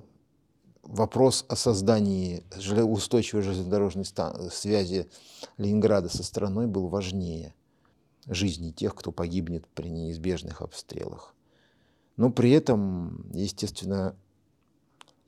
Вопрос 0.82 1.46
о 1.48 1.56
создании 1.56 2.44
устойчивой 2.82 3.42
железнодорожной 3.42 4.04
связи 4.50 5.08
Ленинграда 5.56 6.10
со 6.10 6.22
страной 6.22 6.66
был 6.66 6.88
важнее 6.88 7.54
жизни 8.26 8.70
тех, 8.70 8.94
кто 8.94 9.10
погибнет 9.10 9.66
при 9.68 9.88
неизбежных 9.88 10.60
обстрелах. 10.60 11.34
Но 12.18 12.30
при 12.30 12.50
этом, 12.50 13.30
естественно, 13.32 14.14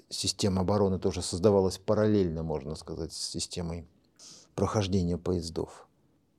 система 0.08 0.62
обороны 0.62 0.98
тоже 0.98 1.22
создавалась 1.22 1.78
параллельно, 1.78 2.42
можно 2.42 2.74
сказать, 2.74 3.12
с 3.12 3.16
системой 3.16 3.86
прохождения 4.54 5.18
поездов. 5.18 5.88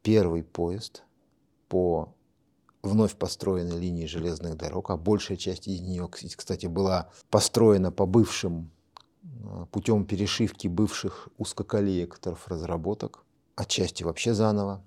Первый 0.01 0.43
поезд 0.43 1.03
по 1.69 2.13
вновь 2.81 3.15
построенной 3.15 3.79
линии 3.79 4.05
железных 4.05 4.55
дорог, 4.55 4.89
а 4.89 4.97
большая 4.97 5.37
часть 5.37 5.67
из 5.67 5.81
нее, 5.81 6.07
кстати, 6.09 6.67
была 6.67 7.09
построена 7.29 7.91
по 7.91 8.05
бывшим, 8.05 8.71
э, 9.23 9.65
путем 9.71 10.05
перешивки 10.05 10.67
бывших 10.67 11.29
узкоколеекторов 11.37 12.47
разработок, 12.47 13.25
отчасти 13.55 14.03
вообще 14.03 14.33
заново. 14.33 14.83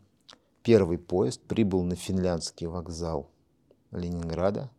Первый 0.63 0.99
поезд 0.99 1.41
прибыл 1.43 1.83
на 1.83 1.97
финляндский 1.97 2.67
вокзал 2.67 3.31
Ленинграда 3.91 4.71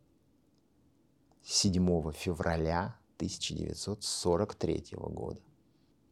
7 1.44 2.12
февраля 2.12 2.96
1943 3.16 4.84
года. 4.92 5.40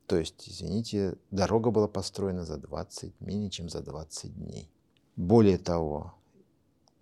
То 0.06 0.16
есть, 0.16 0.48
извините, 0.48 1.16
дорога 1.30 1.70
была 1.70 1.88
построена 1.88 2.44
за 2.44 2.56
20, 2.56 3.20
менее 3.20 3.50
чем 3.50 3.68
за 3.68 3.80
20 3.80 4.34
дней. 4.34 4.70
Более 5.16 5.58
того, 5.58 6.14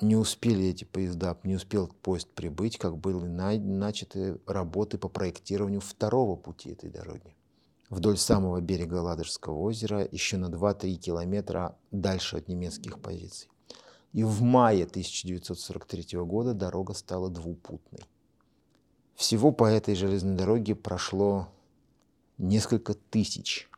не 0.01 0.17
успели 0.17 0.67
эти 0.67 0.85
поезда, 0.85 1.39
не 1.45 1.55
успел 1.55 1.89
поезд 2.03 2.29
прибыть, 2.29 2.79
как 2.79 2.99
были 2.99 3.17
начаты 3.17 4.39
работы 4.47 4.99
по 4.99 5.09
проектированию 5.09 5.81
второго 5.81 6.37
пути 6.37 6.71
этой 6.71 6.91
дороги 6.91 7.35
вдоль 7.91 8.19
самого 8.19 8.61
берега 8.61 8.97
Ладожского 8.97 9.59
озера, 9.59 10.07
еще 10.11 10.37
на 10.37 10.47
2-3 10.47 10.95
километра 10.97 11.77
дальше 11.91 12.37
от 12.37 12.49
немецких 12.49 13.01
позиций. 13.01 13.49
И 14.13 14.25
в 14.25 14.43
мае 14.43 14.85
1943 14.85 16.19
года 16.21 16.55
дорога 16.55 16.95
стала 16.95 17.31
двупутной. 17.31 18.05
Всего 19.19 19.51
по 19.51 19.65
этой 19.65 19.97
железной 19.97 20.37
дороге 20.37 20.77
прошло 20.77 21.49
несколько 22.39 22.95
тысяч 22.95 23.69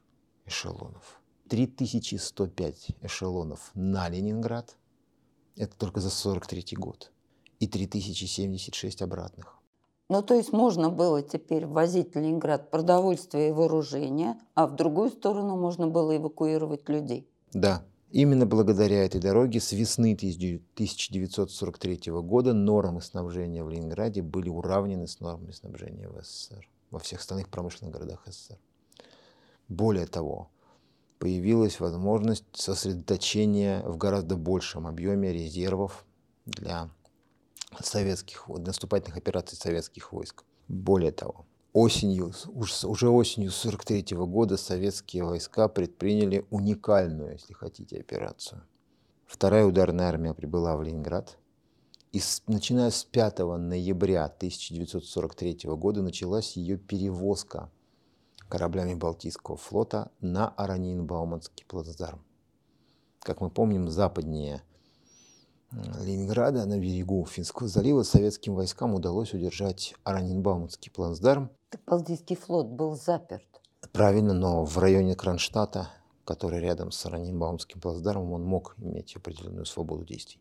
эшелонов. 0.44 1.18
3105 1.48 2.88
эшелонов 3.00 3.70
на 3.72 4.10
Ленинград, 4.10 4.76
это 5.56 5.74
только 5.78 6.00
за 6.00 6.08
1943 6.08 6.76
год, 6.76 7.10
и 7.58 7.66
3076 7.66 9.00
обратных. 9.00 9.56
Ну, 10.10 10.20
то 10.20 10.34
есть 10.34 10.52
можно 10.52 10.90
было 10.90 11.22
теперь 11.22 11.64
возить 11.64 12.14
в 12.14 12.18
Ленинград 12.18 12.70
продовольствие 12.70 13.48
и 13.48 13.52
вооружение, 13.52 14.38
а 14.54 14.66
в 14.66 14.76
другую 14.76 15.08
сторону 15.08 15.56
можно 15.56 15.86
было 15.86 16.18
эвакуировать 16.18 16.86
людей. 16.90 17.26
Да, 17.54 17.82
именно 18.10 18.46
благодаря 18.46 19.04
этой 19.04 19.20
дороге 19.20 19.60
с 19.60 19.72
весны 19.72 20.14
1943 20.14 22.12
года 22.12 22.52
нормы 22.52 23.00
снабжения 23.02 23.64
в 23.64 23.70
Ленинграде 23.70 24.22
были 24.22 24.48
уравнены 24.48 25.06
с 25.06 25.20
нормами 25.20 25.52
снабжения 25.52 26.08
в 26.08 26.22
СССР, 26.22 26.68
во 26.90 26.98
всех 26.98 27.20
остальных 27.20 27.48
промышленных 27.48 27.92
городах 27.94 28.22
СССР. 28.26 28.58
Более 29.68 30.06
того, 30.06 30.50
появилась 31.18 31.78
возможность 31.78 32.44
сосредоточения 32.54 33.82
в 33.82 33.96
гораздо 33.96 34.36
большем 34.36 34.86
объеме 34.86 35.32
резервов 35.32 36.04
для 36.46 36.90
советских, 37.82 38.48
наступательных 38.48 39.18
операций 39.18 39.56
советских 39.56 40.12
войск. 40.12 40.44
Более 40.66 41.12
того, 41.12 41.46
осенью, 41.72 42.32
уже 42.54 43.08
осенью 43.08 43.50
1943 43.50 44.16
года 44.16 44.56
советские 44.56 45.24
войска 45.24 45.68
предприняли 45.68 46.46
уникальную, 46.50 47.32
если 47.32 47.52
хотите, 47.52 47.98
операцию. 47.98 48.62
Вторая 49.26 49.64
ударная 49.64 50.08
армия 50.08 50.34
прибыла 50.34 50.76
в 50.76 50.82
Ленинград 50.82 51.38
И 52.10 52.18
с, 52.18 52.42
начиная 52.48 52.90
с 52.90 53.04
5 53.04 53.38
ноября 53.58 54.24
1943 54.24 55.70
года 55.76 56.02
началась 56.02 56.56
ее 56.56 56.76
перевозка 56.76 57.70
кораблями 58.48 58.94
Балтийского 58.94 59.56
флота 59.56 60.10
на 60.20 60.52
Аранин-Бауманский 60.56 61.64
плацдарм. 61.68 62.20
Как 63.20 63.40
мы 63.40 63.50
помним, 63.50 63.88
западнее 63.88 64.64
Ленинграда 65.72 66.66
на 66.66 66.78
берегу 66.78 67.24
Финского 67.26 67.68
залива 67.68 68.02
советским 68.02 68.54
войскам 68.54 68.94
удалось 68.94 69.34
удержать 69.34 69.94
Аранин-Бауманский 70.04 70.90
плацдарм. 70.90 71.50
Балтийский 71.86 72.36
флот 72.36 72.66
был 72.66 72.96
заперт. 72.96 73.46
Правильно, 73.92 74.34
но 74.34 74.64
в 74.64 74.78
районе 74.78 75.14
Кронштадта, 75.14 75.88
который 76.24 76.60
рядом 76.60 76.90
с 76.90 77.06
Аранин-Бауманским 77.06 77.80
плацдармом, 77.80 78.32
он 78.32 78.44
мог 78.44 78.74
иметь 78.78 79.14
определенную 79.14 79.64
свободу 79.64 80.04
действий. 80.04 80.40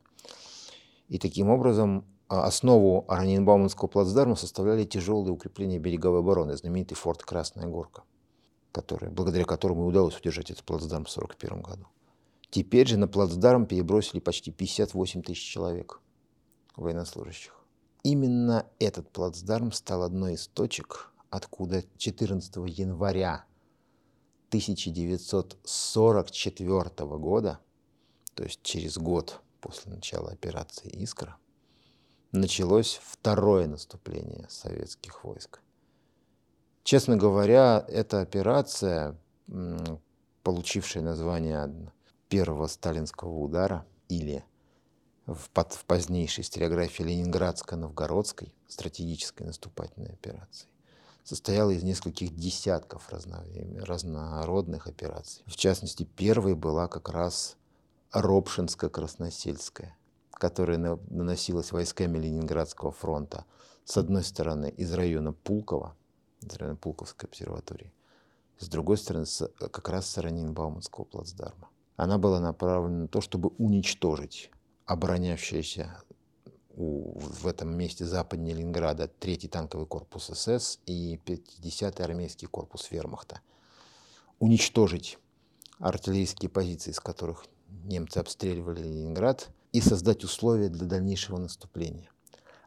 И 1.09 1.19
таким 1.19 1.49
образом 1.49 2.05
а, 2.27 2.45
основу 2.45 3.05
Аранинбауманского 3.07 3.87
плацдарма 3.87 4.35
составляли 4.35 4.83
тяжелые 4.83 5.33
укрепления 5.33 5.79
береговой 5.79 6.19
обороны, 6.19 6.55
знаменитый 6.55 6.95
форт 6.95 7.23
Красная 7.23 7.67
Горка, 7.67 8.03
который, 8.71 9.09
благодаря 9.09 9.45
которому 9.45 9.85
удалось 9.85 10.17
удержать 10.17 10.51
этот 10.51 10.63
плацдарм 10.63 11.05
в 11.05 11.09
1941 11.09 11.61
году. 11.61 11.87
Теперь 12.49 12.87
же 12.87 12.97
на 12.97 13.07
плацдарм 13.07 13.67
перебросили 13.67 14.19
почти 14.19 14.51
58 14.51 15.21
тысяч 15.21 15.51
человек 15.51 16.01
военнослужащих. 16.75 17.53
Именно 18.03 18.65
этот 18.79 19.09
плацдарм 19.11 19.71
стал 19.71 20.03
одной 20.03 20.33
из 20.33 20.47
точек, 20.47 21.11
откуда 21.29 21.83
14 21.97 22.55
января 22.67 23.45
1944 24.47 27.17
года, 27.17 27.59
то 28.33 28.43
есть 28.43 28.63
через 28.63 28.97
год 28.97 29.41
после 29.61 29.91
начала 29.91 30.31
операции 30.31 30.89
«Искра», 30.89 31.37
началось 32.31 32.99
второе 33.03 33.67
наступление 33.67 34.47
советских 34.49 35.23
войск. 35.23 35.61
Честно 36.83 37.17
говоря, 37.17 37.85
эта 37.87 38.21
операция, 38.21 39.15
получившая 40.41 41.03
название 41.03 41.91
первого 42.29 42.67
сталинского 42.67 43.37
удара 43.37 43.85
или 44.07 44.43
в, 45.25 45.49
под, 45.49 45.73
в 45.73 45.85
позднейшей 45.85 46.43
историографии 46.43 47.03
Ленинградско-Новгородской 47.03 48.53
стратегической 48.67 49.45
наступательной 49.45 50.11
операции, 50.11 50.67
состояла 51.23 51.71
из 51.71 51.83
нескольких 51.83 52.35
десятков 52.35 53.09
разнородных 53.09 54.87
операций. 54.87 55.43
В 55.45 55.55
частности, 55.55 56.03
первой 56.03 56.55
была 56.55 56.87
как 56.87 57.09
раз 57.09 57.57
Ропшинско-Красносельская, 58.13 59.91
которая 60.31 60.77
наносилась 61.09 61.71
войсками 61.71 62.17
Ленинградского 62.17 62.91
фронта 62.91 63.45
с 63.85 63.97
одной 63.97 64.23
стороны 64.23 64.69
из 64.69 64.93
района 64.93 65.33
Пулково, 65.33 65.95
из 66.41 66.55
района 66.55 66.77
Пулковской 66.77 67.27
обсерватории, 67.27 67.93
с 68.57 68.67
другой 68.67 68.97
стороны 68.97 69.25
как 69.59 69.89
раз 69.89 70.09
с 70.09 70.17
Ранин-Бауманского 70.17 71.05
плацдарма. 71.05 71.69
Она 71.99 72.17
была 72.17 72.39
направлена 72.39 73.01
на 73.01 73.07
то, 73.09 73.19
чтобы 73.19 73.49
уничтожить 73.57 74.51
оборонявшиеся 74.85 76.01
у, 76.77 77.19
в 77.19 77.45
этом 77.45 77.75
месте 77.75 78.05
западнее 78.05 78.55
Ленинграда 78.55 79.11
3-й 79.19 79.49
танковый 79.49 79.85
корпус 79.85 80.31
СС 80.33 80.79
и 80.85 81.19
50-й 81.25 82.01
армейский 82.01 82.47
корпус 82.47 82.89
вермахта. 82.89 83.41
Уничтожить 84.39 85.19
артиллерийские 85.79 86.47
позиции, 86.47 86.91
из 86.91 87.01
которых 87.01 87.43
немцы 87.83 88.19
обстреливали 88.19 88.81
Ленинград, 88.81 89.49
и 89.73 89.81
создать 89.81 90.23
условия 90.23 90.69
для 90.69 90.87
дальнейшего 90.87 91.37
наступления. 91.37 92.09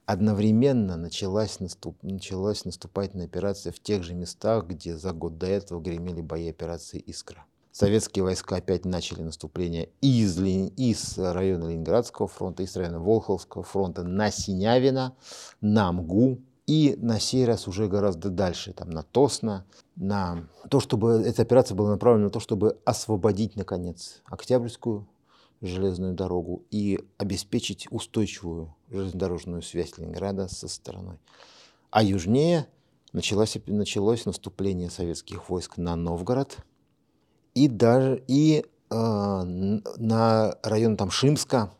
Одновременно 0.04 0.98
началась, 0.98 1.58
наступ, 1.58 1.96
началась 2.02 2.66
наступательная 2.66 3.26
операция 3.26 3.72
в 3.72 3.80
тех 3.80 4.02
же 4.02 4.12
местах, 4.12 4.66
где 4.66 4.94
за 4.94 5.14
год 5.14 5.38
до 5.38 5.46
этого 5.46 5.80
гремели 5.80 6.20
бои 6.20 6.50
операции 6.50 6.98
«Искра». 6.98 7.46
Советские 7.72 8.22
войска 8.22 8.56
опять 8.56 8.84
начали 8.84 9.22
наступление 9.22 9.88
из, 10.02 10.38
из 10.38 11.18
района 11.18 11.70
Ленинградского 11.70 12.28
фронта, 12.28 12.62
из 12.62 12.76
района 12.76 13.00
Волховского 13.00 13.64
фронта 13.64 14.02
на 14.02 14.30
Синявино, 14.30 15.16
на 15.62 15.90
Мгу, 15.90 16.38
и 16.66 16.94
на 16.98 17.18
сей 17.18 17.46
раз 17.46 17.66
уже 17.66 17.88
гораздо 17.88 18.28
дальше, 18.28 18.74
там, 18.74 18.90
на 18.90 19.02
Тосно, 19.02 19.64
на 19.96 20.48
то, 20.68 20.80
чтобы 20.80 21.22
эта 21.24 21.42
операция 21.42 21.74
была 21.74 21.90
направлена 21.90 22.26
на 22.26 22.30
то, 22.30 22.40
чтобы 22.40 22.78
освободить, 22.84 23.56
наконец, 23.56 24.20
Октябрьскую 24.26 25.08
железную 25.62 26.12
дорогу 26.12 26.64
и 26.70 27.00
обеспечить 27.16 27.88
устойчивую 27.90 28.74
железнодорожную 28.90 29.62
связь 29.62 29.96
Ленинграда 29.96 30.46
со 30.48 30.68
стороной. 30.68 31.18
А 31.90 32.02
южнее 32.02 32.66
началось, 33.12 33.56
началось 33.66 34.26
наступление 34.26 34.90
советских 34.90 35.48
войск 35.48 35.78
на 35.78 35.96
Новгород 35.96 36.58
и 37.54 37.68
даже 37.68 38.22
и 38.26 38.64
э, 38.90 38.94
на 38.94 40.54
район 40.62 40.96
там 40.96 41.10
Шимска, 41.10 41.72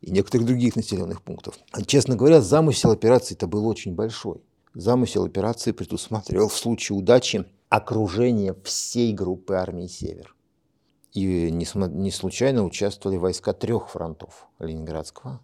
и 0.00 0.10
некоторых 0.10 0.46
других 0.46 0.76
населенных 0.76 1.22
пунктов. 1.22 1.58
Честно 1.86 2.14
говоря, 2.14 2.42
замысел 2.42 2.90
операции 2.90 3.34
это 3.34 3.46
был 3.46 3.66
очень 3.66 3.94
большой. 3.94 4.42
Замысел 4.74 5.24
операции 5.24 5.72
предусматривал 5.72 6.48
в 6.48 6.56
случае 6.56 6.98
удачи 6.98 7.46
окружение 7.70 8.54
всей 8.64 9.14
группы 9.14 9.54
армии 9.54 9.86
«Север». 9.86 10.34
И 11.12 11.50
не, 11.50 12.10
случайно 12.10 12.64
участвовали 12.64 13.16
войска 13.16 13.52
трех 13.52 13.88
фронтов– 13.88 14.48
Ленинградского, 14.58 15.40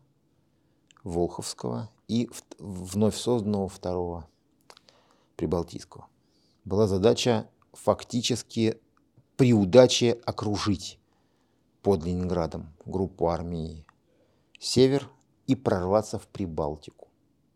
Волховского 1.05 1.91
и 2.09 2.29
вновь 2.59 3.17
созданного 3.17 3.69
второго 3.69 4.29
Прибалтийского. 5.37 6.09
Была 6.65 6.87
задача 6.87 7.49
фактически 7.73 8.81
при 9.41 9.55
удаче 9.55 10.21
окружить 10.27 10.99
под 11.81 12.05
Ленинградом 12.05 12.75
группу 12.85 13.29
армии 13.29 13.87
север 14.59 15.09
и 15.47 15.55
прорваться 15.55 16.19
в 16.19 16.29
Прибалтику. 16.29 17.09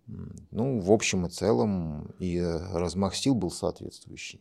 Ну, 0.07 0.81
в 0.81 0.91
общем 0.91 1.27
и 1.27 1.29
целом, 1.29 2.07
и 2.19 2.41
размах 2.41 3.15
сил 3.15 3.35
был 3.35 3.51
соответствующий. 3.51 4.41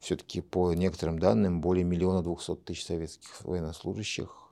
Все-таки 0.00 0.40
по 0.40 0.72
некоторым 0.72 1.20
данным 1.20 1.60
более 1.60 1.84
миллиона 1.84 2.20
двухсот 2.20 2.64
тысяч 2.64 2.84
советских 2.84 3.44
военнослужащих, 3.44 4.50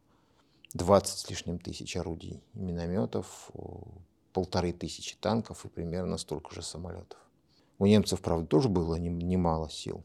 20 0.74 1.18
с 1.18 1.29
лишним 1.29 1.59
тысяч 1.59 1.96
орудий 1.96 2.44
и 2.55 2.61
минометов, 2.61 3.50
полторы 4.33 4.72
тысячи 4.72 5.16
танков 5.16 5.64
и 5.64 5.68
примерно 5.68 6.16
столько 6.18 6.55
же 6.55 6.62
самолетов. 6.62 7.18
У 7.81 7.87
немцев, 7.87 8.20
правда, 8.20 8.46
тоже 8.46 8.68
было 8.68 8.94
немало 8.94 9.68
сил, 9.68 10.05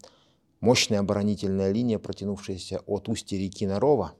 мощная 0.59 0.99
оборонительная 0.99 1.71
линия, 1.71 1.99
протянувшаяся 1.99 2.79
от 2.85 3.07
устья 3.09 3.37
реки 3.37 3.65
Нарова, 3.67 4.13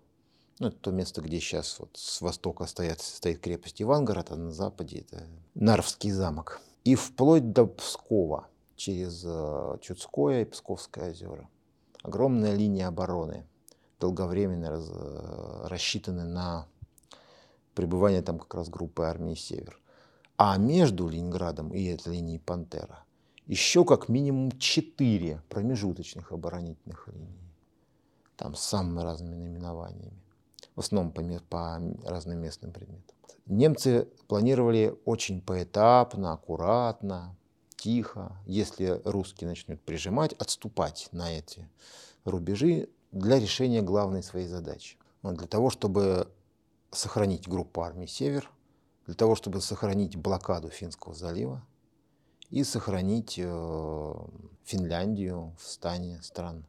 ну, 0.59 0.67
это 0.67 0.77
то 0.77 0.91
место, 0.91 1.21
где 1.21 1.39
сейчас 1.39 1.79
вот 1.79 1.89
с 1.95 2.21
востока 2.21 2.65
стоят, 2.65 3.01
стоит 3.01 3.39
крепость 3.39 3.81
Ивангород, 3.81 4.31
а 4.31 4.35
на 4.37 4.51
западе 4.51 4.99
это 4.99 5.27
Нарвский 5.53 6.11
замок. 6.11 6.61
И 6.85 6.95
вплоть 6.95 7.51
до 7.51 7.65
Пскова, 7.65 8.47
через 8.77 9.23
э, 9.25 9.77
Чудское 9.81 10.43
и 10.43 10.45
Псковское 10.45 11.11
озера. 11.11 11.49
Огромная 12.03 12.55
линия 12.55 12.87
обороны, 12.87 13.45
долговременно 13.99 14.69
раз, 14.69 14.89
рассчитаны 15.69 16.23
на 16.23 16.67
пребывание 17.73 18.21
там 18.21 18.39
как 18.39 18.53
раз 18.53 18.69
группы 18.69 19.03
армии 19.03 19.35
«Север». 19.35 19.77
А 20.37 20.57
между 20.57 21.07
Ленинградом 21.07 21.73
и 21.73 21.85
этой 21.85 22.13
линией 22.13 22.39
Пантера 22.39 23.05
еще 23.47 23.85
как 23.85 24.09
минимум 24.09 24.51
четыре 24.57 25.41
промежуточных 25.49 26.31
оборонительных 26.31 27.07
линий. 27.07 27.51
Там 28.35 28.55
с 28.55 28.61
самыми 28.61 29.01
разными 29.01 29.35
наименованиями. 29.35 30.19
В 30.75 30.81
основном 30.81 31.13
по, 31.13 31.21
по 31.49 31.81
разным 32.03 32.39
местным 32.41 32.73
предметам. 32.73 33.15
Немцы 33.45 34.09
планировали 34.27 34.97
очень 35.05 35.41
поэтапно, 35.41 36.33
аккуратно, 36.33 37.35
тихо. 37.77 38.35
Если 38.45 39.01
русские 39.05 39.47
начнут 39.47 39.79
прижимать, 39.81 40.33
отступать 40.33 41.07
на 41.11 41.31
эти 41.31 41.69
рубежи 42.25 42.89
для 43.11 43.39
решения 43.39 43.81
главной 43.81 44.23
своей 44.23 44.47
задачи. 44.47 44.97
Для 45.23 45.47
того, 45.47 45.69
чтобы 45.69 46.27
сохранить 46.91 47.47
группу 47.47 47.81
армий 47.81 48.07
«Север», 48.07 48.51
для 49.05 49.15
того, 49.15 49.35
чтобы 49.35 49.61
сохранить 49.61 50.15
блокаду 50.15 50.69
Финского 50.69 51.13
залива, 51.13 51.65
и 52.49 52.63
сохранить 52.63 53.35
э, 53.37 54.13
Финляндию 54.63 55.55
в 55.59 55.67
стане 55.67 56.21
стран 56.21 56.65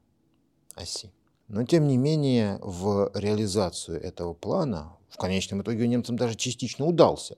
оси. 0.75 1.13
Но, 1.49 1.65
тем 1.65 1.87
не 1.87 1.97
менее, 1.97 2.59
в 2.61 3.11
реализацию 3.15 4.03
этого 4.03 4.35
плана 4.35 4.97
в 5.09 5.17
конечном 5.17 5.63
итоге 5.63 5.87
немцам 5.87 6.17
даже 6.17 6.35
частично 6.35 6.87
удался. 6.87 7.37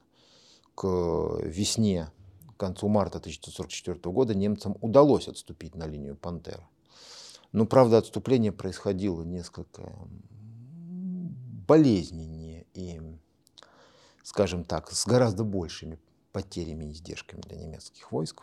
К 0.75 1.41
весне, 1.43 2.11
к 2.55 2.57
концу 2.57 2.89
марта 2.89 3.19
1944 3.19 4.13
года 4.13 4.35
немцам 4.35 4.77
удалось 4.81 5.29
отступить 5.29 5.75
на 5.75 5.87
линию 5.87 6.17
Пантера. 6.17 6.67
Но, 7.53 7.67
правда, 7.67 7.99
отступление 7.99 8.53
происходило 8.53 9.23
несколько 9.23 9.93
болезненнее 11.67 12.67
и, 12.75 13.01
скажем 14.29 14.63
так, 14.63 14.91
с 14.93 15.07
гораздо 15.07 15.43
большими 15.43 15.99
потерями 16.33 16.85
и 16.85 16.93
издержками 16.93 17.41
для 17.41 17.57
немецких 17.57 18.13
войск. 18.13 18.43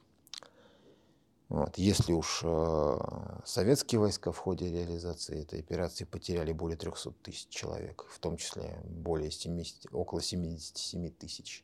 Вот. 1.47 1.77
Если 1.77 2.11
уж 2.11 2.41
э, 2.43 2.97
советские 3.45 3.99
войска 3.99 4.31
в 4.31 4.37
ходе 4.39 4.67
реализации 4.71 5.43
этой 5.43 5.59
операции 5.59 6.03
потеряли 6.05 6.53
более 6.53 6.75
300 6.75 7.11
тысяч 7.21 7.49
человек, 7.49 8.07
в 8.09 8.17
том 8.17 8.37
числе 8.37 8.81
более 8.83 9.29
70, 9.29 9.93
около 9.93 10.23
77 10.23 11.11
тысяч 11.11 11.63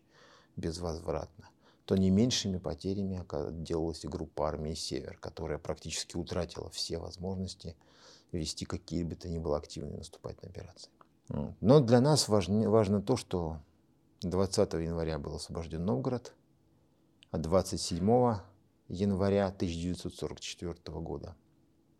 безвозвратно, 0.55 1.49
то 1.85 1.97
не 1.97 2.11
меньшими 2.11 2.59
потерями 2.59 3.25
делалась 3.63 4.05
и 4.05 4.07
группа 4.07 4.47
армии 4.47 4.75
«Север», 4.75 5.17
которая 5.17 5.57
практически 5.57 6.15
утратила 6.15 6.69
все 6.69 6.99
возможности 6.99 7.75
вести 8.31 8.65
какие 8.65 9.01
бы 9.01 9.15
то 9.15 9.27
ни 9.27 9.39
было 9.39 9.57
активные 9.57 9.97
наступательные 9.97 10.51
операции. 10.51 10.91
Но 11.59 11.79
для 11.79 12.01
нас 12.01 12.27
важно, 12.27 12.69
важно 12.69 13.01
то, 13.01 13.17
что 13.17 13.57
20 14.21 14.73
января 14.73 15.17
был 15.17 15.35
освобожден 15.35 15.83
Новгород, 15.83 16.33
а 17.31 17.39
27 17.39 18.05
января 18.87 19.47
1944 19.47 20.99
года 20.99 21.35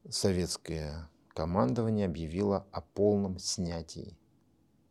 советское 0.07 1.09
командование 1.29 2.05
объявило 2.05 2.67
о 2.71 2.81
полном 2.81 3.39
снятии 3.39 4.17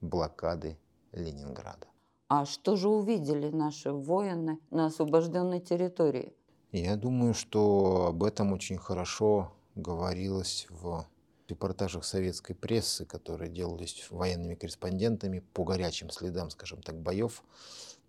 блокады 0.00 0.76
Ленинграда. 1.12 1.86
А 2.26 2.44
что 2.46 2.74
же 2.74 2.88
увидели 2.88 3.50
наши 3.50 3.92
воины 3.92 4.58
на 4.70 4.86
освобожденной 4.86 5.60
территории? 5.60 6.34
Я 6.72 6.96
думаю, 6.96 7.34
что 7.34 8.06
об 8.08 8.24
этом 8.24 8.52
очень 8.52 8.78
хорошо 8.78 9.52
говорилось 9.76 10.66
в 10.68 11.06
репортажах 11.50 12.04
советской 12.04 12.54
прессы, 12.54 13.04
которые 13.04 13.50
делались 13.50 14.06
военными 14.10 14.54
корреспондентами 14.54 15.40
по 15.52 15.64
горячим 15.64 16.10
следам, 16.10 16.50
скажем 16.50 16.82
так, 16.82 16.96
боев 17.00 17.42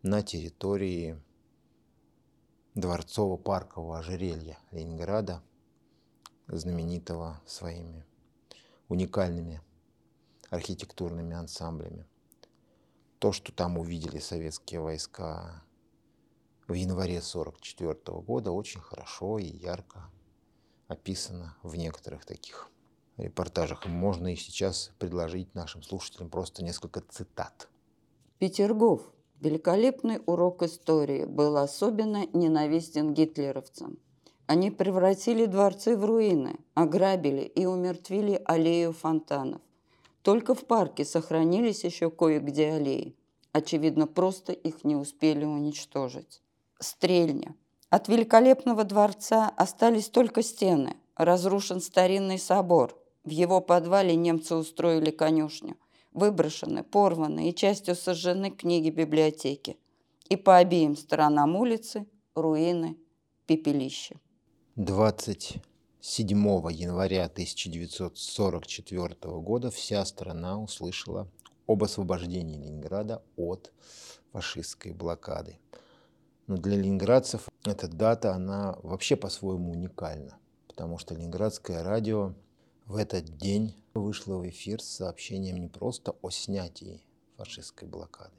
на 0.02 0.22
территории 0.22 1.22
дворцово-паркового 2.76 4.00
ожерелья 4.00 4.58
Ленинграда, 4.72 5.44
знаменитого 6.48 7.42
своими 7.46 8.06
уникальными 8.88 9.62
архитектурными 10.50 11.36
ансамблями. 11.36 12.06
То, 13.20 13.32
что 13.32 13.52
там 13.52 13.78
увидели 13.78 14.20
советские 14.20 14.82
войска 14.82 15.64
в 16.68 16.74
январе 16.74 17.20
1944 17.20 18.20
года, 18.22 18.52
очень 18.52 18.82
хорошо 18.82 19.38
и 19.38 19.46
ярко 19.46 20.10
описано 20.88 21.56
в 21.64 21.76
некоторых 21.76 22.26
таких 22.26 22.70
репортажах. 23.18 23.86
Можно 23.86 24.34
и 24.34 24.36
сейчас 24.36 24.92
предложить 25.00 25.54
нашим 25.56 25.84
слушателям 25.84 26.30
просто 26.30 26.64
несколько 26.64 27.02
цитат. 27.02 27.70
Петергоф. 28.40 29.02
Великолепный 29.40 30.20
урок 30.26 30.62
истории 30.64 31.26
был 31.26 31.58
особенно 31.58 32.28
ненавистен 32.34 33.14
гитлеровцам. 33.14 33.98
Они 34.46 34.70
превратили 34.70 35.46
дворцы 35.46 35.96
в 35.98 36.06
руины, 36.06 36.60
ограбили 36.74 37.42
и 37.42 37.66
умертвили 37.66 38.42
аллею 38.46 38.94
фонтанов. 38.94 39.62
Только 40.22 40.54
в 40.54 40.66
парке 40.66 41.06
сохранились 41.06 41.84
еще 41.84 42.12
кое-где 42.12 42.74
аллеи. 42.74 43.16
Очевидно, 43.54 44.08
просто 44.08 44.54
их 44.54 44.84
не 44.84 44.96
успели 44.96 45.46
уничтожить. 45.46 46.42
Стрельня. 46.80 47.56
От 47.90 48.08
великолепного 48.08 48.84
дворца 48.84 49.52
остались 49.58 50.10
только 50.10 50.44
стены. 50.44 50.96
Разрушен 51.16 51.82
старинный 51.82 52.40
собор. 52.40 52.98
В 53.24 53.30
его 53.30 53.62
подвале 53.62 54.16
немцы 54.16 54.56
устроили 54.56 55.12
конюшню. 55.12 55.78
Выброшены, 56.12 56.84
порваны 56.84 57.50
и 57.50 57.56
частью 57.56 57.96
сожжены 57.96 58.50
книги 58.50 58.90
библиотеки. 58.90 59.78
И 60.28 60.36
по 60.36 60.58
обеим 60.58 60.98
сторонам 60.98 61.56
улицы 61.56 62.08
руины, 62.36 62.98
пепелища. 63.46 64.20
27 64.76 65.62
января 66.72 67.26
1944 67.26 69.16
года 69.40 69.70
вся 69.70 70.04
страна 70.06 70.60
услышала 70.60 71.28
об 71.68 71.84
освобождении 71.84 72.58
Ленинграда 72.58 73.22
от 73.38 73.72
фашистской 74.32 74.94
блокады. 74.94 75.60
Но 76.48 76.58
для 76.58 76.76
ленинградцев 76.76 77.48
эта 77.66 77.88
дата, 77.88 78.34
она 78.34 78.78
вообще 78.82 79.16
по-своему 79.16 79.72
уникальна, 79.72 80.40
потому 80.68 80.98
что 80.98 81.14
ленинградское 81.14 81.84
радио 81.84 82.34
в 82.92 82.98
этот 82.98 83.38
день 83.38 83.74
вышла 83.94 84.36
в 84.36 84.50
эфир 84.50 84.82
с 84.82 84.98
сообщением 84.98 85.62
не 85.62 85.70
просто 85.70 86.14
о 86.22 86.30
снятии 86.30 87.02
фашистской 87.38 87.88
блокады, 87.88 88.36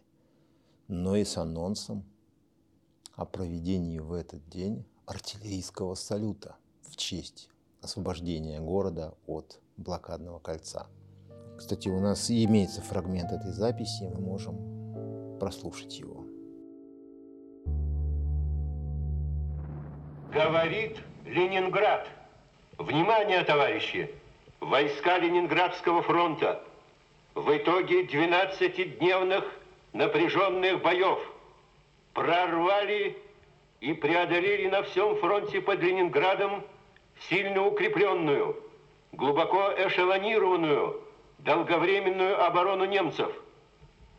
но 0.89 1.17
и 1.17 1.25
с 1.25 1.39
анонсом 1.39 2.05
о 3.17 3.25
проведении 3.25 3.99
в 3.99 4.13
этот 4.13 4.47
день 4.51 4.85
артиллерийского 5.07 5.95
салюта 5.95 6.57
в 6.83 6.97
честь 6.97 7.49
освобождения 7.81 8.61
города 8.61 9.15
от 9.27 9.59
блокадного 9.79 10.39
кольца. 10.39 10.87
Кстати, 11.57 11.89
у 11.89 11.99
нас 11.99 12.31
имеется 12.31 12.83
фрагмент 12.83 13.33
этой 13.33 13.53
записи, 13.53 14.03
мы 14.15 14.21
можем 14.21 15.39
прослушать 15.39 15.99
его. 15.99 16.27
Говорит 20.31 20.99
Ленинград. 21.25 22.07
Внимание, 22.77 23.45
товарищи! 23.45 24.22
Войска 24.63 25.19
Ленинградского 25.19 26.03
фронта 26.03 26.63
в 27.35 27.57
итоге 27.57 28.05
12-дневных 28.05 29.45
напряженных 29.93 30.81
боев 30.81 31.19
прорвали 32.15 33.19
и 33.81 33.93
преодолели 33.93 34.69
на 34.69 34.85
всем 34.85 35.17
фронте 35.17 35.61
под 35.61 35.81
Ленинградом 35.81 36.65
сильно 37.29 37.67
укрепленную, 37.67 38.57
глубоко 39.11 39.73
эшелонированную, 39.77 41.01
долговременную 41.39 42.45
оборону 42.45 42.85
немцев. 42.85 43.33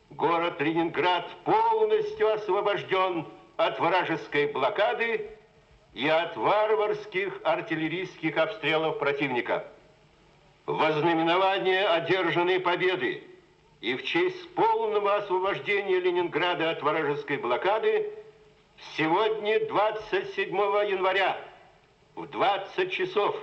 Город 0.09 0.59
Ленинград 0.59 1.25
полностью 1.45 2.33
освобожден 2.33 3.25
от 3.55 3.79
вражеской 3.79 4.47
блокады 4.47 5.29
и 5.93 6.07
от 6.07 6.35
варварских 6.35 7.39
артиллерийских 7.43 8.37
обстрелов 8.37 8.99
противника 8.99 9.65
вознаменование 10.65 11.87
одержанной 11.87 12.59
победы 12.59 13.23
и 13.81 13.95
в 13.95 14.03
честь 14.03 14.49
полного 14.55 15.15
освобождения 15.15 15.99
Ленинграда 15.99 16.71
от 16.71 16.81
вражеской 16.81 17.37
блокады 17.37 18.09
сегодня, 18.95 19.65
27 19.67 20.55
января, 20.55 21.37
в 22.15 22.27
20 22.27 22.91
часов, 22.91 23.35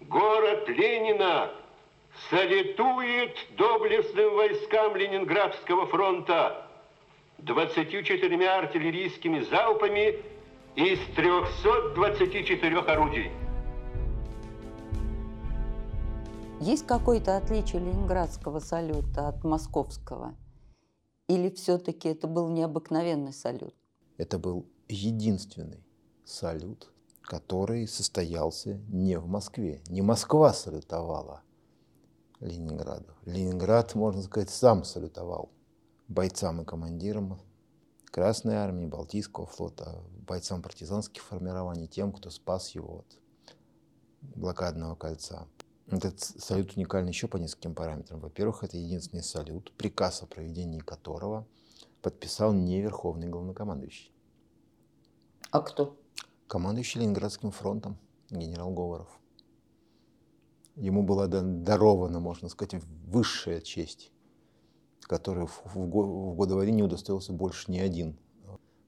город 0.00 0.68
Ленина 0.68 1.50
салютует 2.30 3.36
доблестным 3.56 4.34
войскам 4.34 4.96
Ленинградского 4.96 5.86
фронта 5.86 6.66
24 7.38 8.48
артиллерийскими 8.48 9.40
залпами 9.40 10.16
из 10.76 10.98
324 11.16 12.78
орудий. 12.78 13.30
Есть 16.60 16.86
какое-то 16.86 17.36
отличие 17.36 17.80
ленинградского 17.80 18.60
салюта 18.60 19.28
от 19.28 19.42
московского? 19.44 20.34
Или 21.28 21.50
все-таки 21.50 22.08
это 22.08 22.26
был 22.26 22.48
необыкновенный 22.48 23.32
салют? 23.32 23.74
Это 24.16 24.38
был 24.38 24.66
единственный 24.88 25.84
салют, 26.24 26.90
который 27.22 27.88
состоялся 27.88 28.80
не 28.88 29.18
в 29.18 29.26
Москве. 29.26 29.82
Не 29.88 30.02
Москва 30.02 30.52
салютовала 30.52 31.42
Ленинграду. 32.40 33.14
Ленинград, 33.24 33.94
можно 33.94 34.22
сказать, 34.22 34.50
сам 34.50 34.84
салютовал 34.84 35.50
бойцам 36.08 36.62
и 36.62 36.64
командирам 36.64 37.40
Красной 38.06 38.54
Армии, 38.54 38.86
Балтийского 38.86 39.46
флота, 39.46 40.00
бойцам 40.26 40.62
партизанских 40.62 41.22
формирований, 41.22 41.88
тем, 41.88 42.12
кто 42.12 42.30
спас 42.30 42.70
его 42.70 43.00
от 43.00 43.18
блокадного 44.20 44.94
кольца. 44.94 45.48
Этот 45.88 46.20
салют 46.20 46.76
уникальный 46.76 47.10
еще 47.10 47.28
по 47.28 47.36
нескольким 47.36 47.74
параметрам. 47.74 48.18
Во-первых, 48.18 48.64
это 48.64 48.76
единственный 48.76 49.22
салют, 49.22 49.72
приказ 49.76 50.22
о 50.22 50.26
проведении 50.26 50.80
которого 50.80 51.46
подписал 52.00 52.52
не 52.52 52.80
верховный 52.80 53.28
главнокомандующий. 53.28 54.12
А 55.50 55.60
кто? 55.60 55.96
Командующий 56.46 57.00
Ленинградским 57.00 57.50
фронтом, 57.50 57.98
генерал 58.30 58.72
Говоров. 58.72 59.08
Ему 60.76 61.02
была 61.02 61.28
дарована, 61.28 62.18
можно 62.18 62.48
сказать, 62.48 62.82
высшая 63.06 63.60
честь, 63.60 64.10
которую 65.02 65.46
в 65.46 65.86
годы 65.86 66.54
войны 66.54 66.72
не 66.72 66.82
удостоился 66.82 67.32
больше 67.32 67.70
ни 67.70 67.78
один 67.78 68.18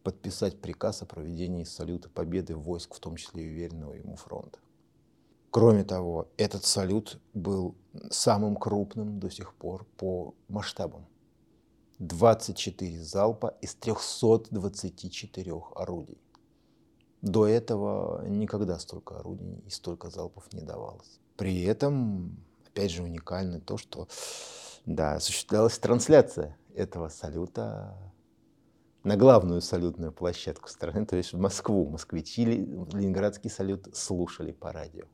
подписать 0.03 0.61
приказ 0.61 1.03
о 1.03 1.07
проведении 1.07 1.65
салюта 1.65 2.09
победы 2.09 2.55
войск, 2.55 2.95
в 2.95 3.01
том 3.01 3.17
числе 3.17 3.45
и 3.45 3.49
уверенного 3.49 3.95
ему 3.95 4.17
фронта. 4.17 4.59
Кроме 5.57 5.85
того, 5.85 6.29
этот 6.37 6.67
салют 6.67 7.19
был 7.33 7.77
самым 8.11 8.57
крупным 8.57 9.19
до 9.19 9.31
сих 9.31 9.55
пор 9.55 9.87
по 9.97 10.35
масштабам. 10.49 11.07
24 11.99 13.03
залпа 13.03 13.55
из 13.63 13.75
324 13.77 15.53
орудий. 15.75 16.19
До 17.23 17.47
этого 17.47 18.23
никогда 18.27 18.79
столько 18.79 19.17
орудий 19.17 19.63
и 19.67 19.71
столько 19.71 20.11
залпов 20.11 20.53
не 20.53 20.61
давалось. 20.61 21.21
При 21.39 21.63
этом, 21.63 22.37
опять 22.67 22.91
же, 22.91 23.03
уникально 23.03 23.59
то, 23.59 23.79
что 23.79 24.09
да, 24.85 25.15
осуществлялась 25.15 25.79
трансляция 25.79 26.59
этого 26.75 27.09
салюта 27.09 27.97
на 29.05 29.17
главную 29.17 29.63
салютную 29.63 30.13
площадку 30.13 30.69
страны, 30.69 31.07
то 31.07 31.17
есть 31.17 31.33
в 31.33 31.39
Москву. 31.39 31.89
Москвичи 31.89 32.45
ленинградский 32.45 33.49
салют 33.49 33.89
слушали 33.97 34.53
по 34.53 34.71
радио. 34.71 35.07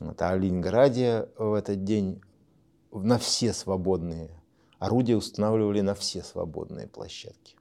Вот. 0.00 0.20
А 0.22 0.34
в 0.34 0.40
Ленинграде 0.40 1.28
в 1.36 1.52
этот 1.52 1.84
день 1.84 2.20
на 2.90 3.18
все 3.18 3.52
свободные 3.52 4.30
орудия 4.78 5.16
устанавливали 5.16 5.82
на 5.82 5.94
все 5.94 6.22
свободные 6.22 6.88
площадки. 6.88 7.56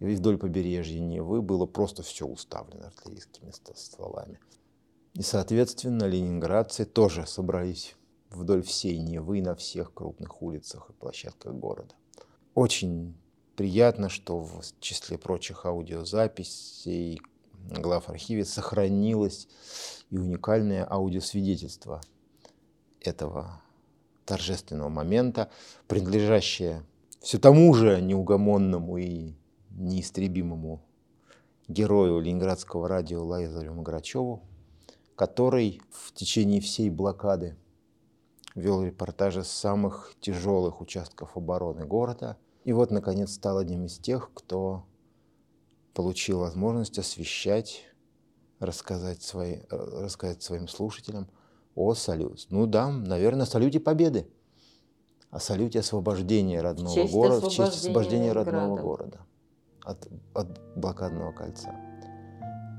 И 0.00 0.06
вдоль 0.06 0.38
побережья 0.38 1.00
Невы 1.00 1.42
было 1.42 1.66
просто 1.66 2.02
все 2.02 2.26
уставлено 2.26 2.86
артиллерийскими 2.86 3.52
стволами. 3.74 4.40
И, 5.14 5.22
соответственно, 5.22 6.04
ленинградцы 6.04 6.84
тоже 6.84 7.26
собрались 7.26 7.96
вдоль 8.30 8.62
всей 8.62 8.98
Невы 8.98 9.42
на 9.42 9.54
всех 9.54 9.92
крупных 9.92 10.42
улицах 10.42 10.88
и 10.88 10.92
площадках 10.92 11.54
города. 11.54 11.94
Очень 12.54 13.14
приятно, 13.56 14.08
что 14.08 14.38
в 14.38 14.62
числе 14.80 15.18
прочих 15.18 15.66
аудиозаписей 15.66 17.20
глав 17.68 18.08
архиве 18.08 18.44
сохранилось 18.44 19.48
и 20.10 20.18
уникальное 20.18 20.86
аудиосвидетельство 20.88 22.00
этого 23.00 23.60
торжественного 24.24 24.88
момента, 24.88 25.50
принадлежащее 25.86 26.84
все 27.20 27.38
тому 27.38 27.72
же 27.74 28.00
неугомонному 28.00 28.98
и 28.98 29.34
неистребимому 29.70 30.82
герою 31.66 32.20
ленинградского 32.20 32.88
радио 32.88 33.24
Лазарю 33.24 33.74
Маграчеву, 33.74 34.42
который 35.16 35.80
в 35.90 36.12
течение 36.12 36.60
всей 36.60 36.90
блокады 36.90 37.56
вел 38.54 38.82
репортажи 38.82 39.44
с 39.44 39.48
самых 39.48 40.14
тяжелых 40.20 40.80
участков 40.80 41.36
обороны 41.36 41.84
города. 41.84 42.36
И 42.64 42.72
вот, 42.72 42.90
наконец, 42.90 43.32
стал 43.32 43.58
одним 43.58 43.86
из 43.86 43.98
тех, 43.98 44.30
кто 44.34 44.84
получил 45.94 46.40
возможность 46.40 46.98
освещать 46.98 47.84
рассказать, 48.60 49.22
свои, 49.22 49.56
э, 49.70 50.02
рассказать 50.02 50.42
своим 50.42 50.68
слушателям 50.68 51.28
о 51.74 51.94
салюте. 51.94 52.46
Ну 52.50 52.66
да, 52.66 52.90
наверное, 52.90 53.44
о 53.44 53.46
салюте 53.46 53.80
победы. 53.80 54.28
О 55.30 55.38
салюте 55.38 55.80
освобождения 55.80 56.60
родного 56.60 56.94
честь 56.94 57.12
города, 57.12 57.48
в 57.48 57.52
честь 57.52 57.76
освобождения 57.76 58.32
родного 58.32 58.78
города 58.78 59.20
от, 59.82 60.08
от 60.34 60.60
блокадного 60.74 61.32
кольца. 61.32 61.74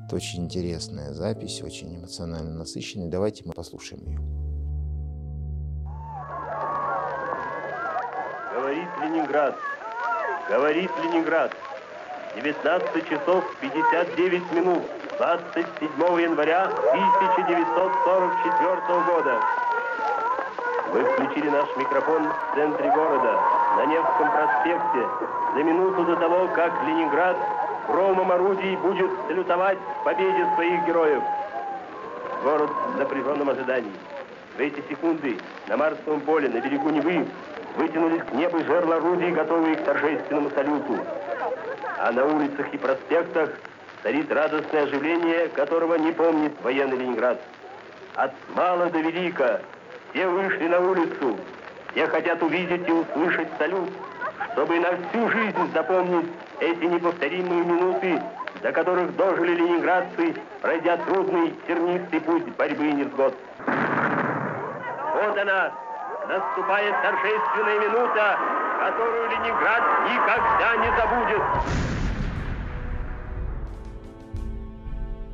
Это 0.05 0.15
очень 0.15 0.45
интересная 0.45 1.13
запись, 1.13 1.61
очень 1.61 1.95
эмоционально 1.95 2.55
насыщенная. 2.55 3.07
Давайте 3.07 3.43
мы 3.45 3.53
послушаем 3.53 4.03
ее. 4.07 4.19
Говорит 8.51 8.89
Ленинград. 8.99 9.55
Говорит 10.49 10.91
Ленинград. 11.03 11.51
19 12.35 13.09
часов 13.09 13.43
59 13.61 14.51
минут. 14.53 14.83
27 15.17 16.21
января 16.21 16.65
1944 16.65 18.75
года. 19.07 19.39
Вы 20.93 21.03
включили 21.03 21.49
наш 21.49 21.67
микрофон 21.75 22.27
в 22.27 22.55
центре 22.55 22.91
города, 22.91 23.39
на 23.77 23.85
Невском 23.85 24.31
проспекте, 24.31 25.07
за 25.55 25.63
минуту 25.63 26.03
до 26.05 26.15
того, 26.15 26.47
как 26.55 26.71
Ленинград 26.87 27.35
громом 27.87 28.31
орудий 28.31 28.75
будет 28.77 29.11
салютовать 29.27 29.77
победе 30.03 30.47
своих 30.55 30.83
героев. 30.85 31.21
Город 32.43 32.71
в 32.93 32.97
напряженном 32.97 33.49
ожидании. 33.49 33.91
В 34.55 34.59
эти 34.59 34.81
секунды 34.89 35.37
на 35.67 35.77
Марсовом 35.77 36.21
поле, 36.21 36.49
на 36.49 36.59
берегу 36.61 36.89
Невы, 36.89 37.27
вытянулись 37.77 38.23
к 38.23 38.33
небу 38.33 38.59
жерла 38.65 38.95
орудий, 38.97 39.31
готовые 39.31 39.75
к 39.75 39.83
торжественному 39.83 40.49
салюту. 40.51 40.97
А 42.01 42.13
на 42.13 42.25
улицах 42.25 42.73
и 42.73 42.77
проспектах 42.77 43.49
царит 44.03 44.31
радостное 44.31 44.83
оживление, 44.83 45.49
которого 45.49 45.95
не 45.95 46.13
помнит 46.13 46.53
военный 46.61 46.95
Ленинград. 46.95 47.41
От 48.15 48.31
мала 48.55 48.85
до 48.85 48.99
велика 48.99 49.59
все 50.11 50.29
вышли 50.29 50.69
на 50.69 50.79
улицу, 50.79 51.37
все 51.91 52.07
хотят 52.07 52.41
увидеть 52.41 52.87
и 52.87 52.91
услышать 52.91 53.49
салют, 53.57 53.89
чтобы 54.53 54.79
на 54.79 54.91
всю 55.09 55.29
жизнь 55.29 55.73
запомнить 55.73 56.27
эти 56.61 56.85
неповторимые 56.85 57.65
минуты, 57.65 58.21
до 58.61 58.71
которых 58.71 59.13
дожили 59.17 59.55
ленинградцы, 59.55 60.35
пройдя 60.61 60.95
трудный 60.97 61.53
тернистый 61.67 62.21
путь 62.21 62.47
борьбы 62.55 62.87
и 62.87 62.93
невзгод. 62.93 63.35
Вот 65.15 65.37
она, 65.37 65.71
наступает 66.29 66.95
торжественная 67.01 67.79
минута, 67.79 68.39
которую 68.79 69.29
Ленинград 69.29 69.83
никогда 70.05 70.77
не 70.77 70.89
забудет. 70.95 71.43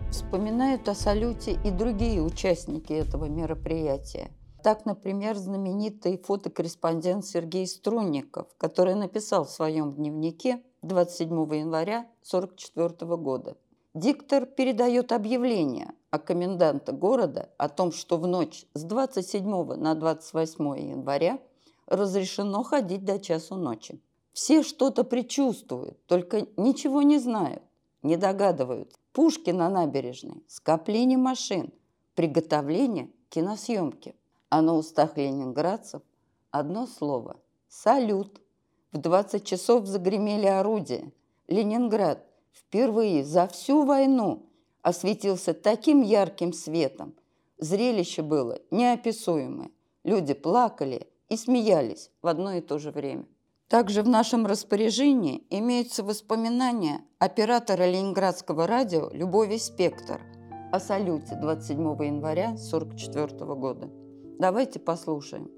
Вспоминают 0.10 0.90
о 0.90 0.96
салюте 0.96 1.60
и 1.64 1.70
другие 1.70 2.22
участники 2.22 2.92
этого 2.92 3.26
мероприятия. 3.26 4.32
Так, 4.64 4.88
например, 4.88 5.36
знаменитый 5.36 6.18
фотокорреспондент 6.18 7.24
Сергей 7.24 7.68
Струнников, 7.68 8.48
который 8.58 8.96
написал 8.96 9.46
в 9.46 9.52
своем 9.52 9.94
дневнике 9.94 10.64
27 10.82 11.30
января 11.56 12.08
1944 12.28 13.16
года. 13.18 13.58
Диктор 13.94 14.48
передает 14.48 15.12
объявление 15.12 15.94
о 16.10 16.18
коменданта 16.18 16.94
города 16.94 17.50
о 17.58 17.70
том, 17.70 17.92
что 17.92 18.18
в 18.18 18.26
ночь 18.26 18.66
с 18.74 18.84
27 18.84 19.76
на 19.76 19.94
28 19.94 20.90
января 20.90 21.38
разрешено 21.88 22.64
ходить 22.64 23.06
до 23.06 23.20
часу 23.20 23.56
ночи. 23.56 24.02
Все 24.34 24.64
что-то 24.64 25.04
предчувствуют, 25.04 26.06
только 26.08 26.48
ничего 26.58 27.02
не 27.02 27.20
знают, 27.20 27.64
не 28.04 28.18
догадываются. 28.18 28.98
Пушки 29.14 29.52
на 29.52 29.70
набережной, 29.70 30.44
скопление 30.48 31.18
машин, 31.18 31.72
приготовление 32.16 33.10
киносъемки. 33.30 34.16
А 34.50 34.62
на 34.62 34.76
устах 34.76 35.18
ленинградцев 35.18 36.02
одно 36.52 36.86
слово– 36.86 37.38
салют. 37.68 38.42
В 38.92 38.98
20 38.98 39.44
часов 39.46 39.86
загремели 39.86 40.46
орудия. 40.46 41.12
Ленинград 41.48 42.26
впервые 42.54 43.24
за 43.24 43.48
всю 43.48 43.84
войну 43.84 44.46
осветился 44.82 45.54
таким 45.54 46.02
ярким 46.02 46.54
светом. 46.54 47.16
Зрелище 47.58 48.22
было 48.22 48.60
неописуемое. 48.72 49.72
Люди 50.04 50.34
плакали 50.34 51.08
и 51.30 51.38
смеялись 51.38 52.12
в 52.22 52.28
одно 52.28 52.54
и 52.54 52.62
то 52.62 52.78
же 52.78 52.92
время. 52.92 53.26
Также 53.68 54.04
в 54.04 54.08
нашем 54.08 54.46
распоряжении 54.46 55.44
имеются 55.50 56.04
воспоминания 56.04 57.02
оператора 57.18 57.90
Ленинградского 57.90 58.68
радио 58.68 59.10
Любови 59.12 59.58
Спектр 59.58 60.22
о 60.72 60.80
салюте 60.80 61.36
27 61.42 61.80
января 61.80 62.50
1944 62.50 63.56
года. 63.56 63.90
Давайте 64.38 64.80
послушаем. 64.80 65.50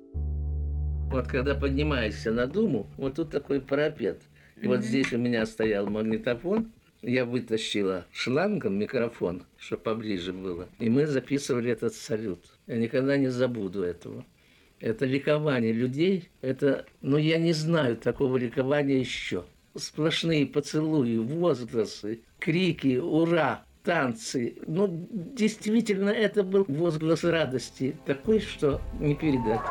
Вот 1.11 1.27
когда 1.27 1.55
поднимаешься 1.55 2.31
на 2.31 2.47
Думу, 2.47 2.87
вот 2.97 3.15
тут 3.15 3.31
такой 3.31 3.59
парапет. 3.59 4.21
И 4.61 4.67
вот 4.67 4.81
здесь 4.81 5.11
у 5.13 5.17
меня 5.17 5.45
стоял 5.45 5.87
магнитофон, 5.87 6.71
я 7.01 7.25
вытащила 7.25 8.05
шлангом 8.11 8.77
микрофон, 8.77 9.43
чтобы 9.57 9.83
поближе 9.83 10.33
было. 10.33 10.67
И 10.79 10.89
мы 10.89 11.05
записывали 11.07 11.71
этот 11.71 11.93
салют. 11.93 12.43
Я 12.67 12.77
никогда 12.77 13.17
не 13.17 13.27
забуду 13.27 13.83
этого. 13.83 14.25
Это 14.79 15.05
ликование 15.05 15.71
людей, 15.71 16.29
это, 16.41 16.85
ну 17.01 17.17
я 17.17 17.39
не 17.39 17.53
знаю 17.53 17.97
такого 17.97 18.37
ликования 18.37 18.97
еще. 18.97 19.45
Сплошные 19.75 20.45
поцелуи, 20.45 21.17
возгласы, 21.17 22.21
крики, 22.39 22.97
ура, 22.97 23.63
танцы. 23.83 24.57
Ну, 24.67 25.07
действительно, 25.11 26.09
это 26.09 26.43
был 26.43 26.65
возглас 26.67 27.23
радости, 27.23 27.95
такой, 28.05 28.39
что 28.39 28.81
не 28.99 29.15
передать. 29.15 29.61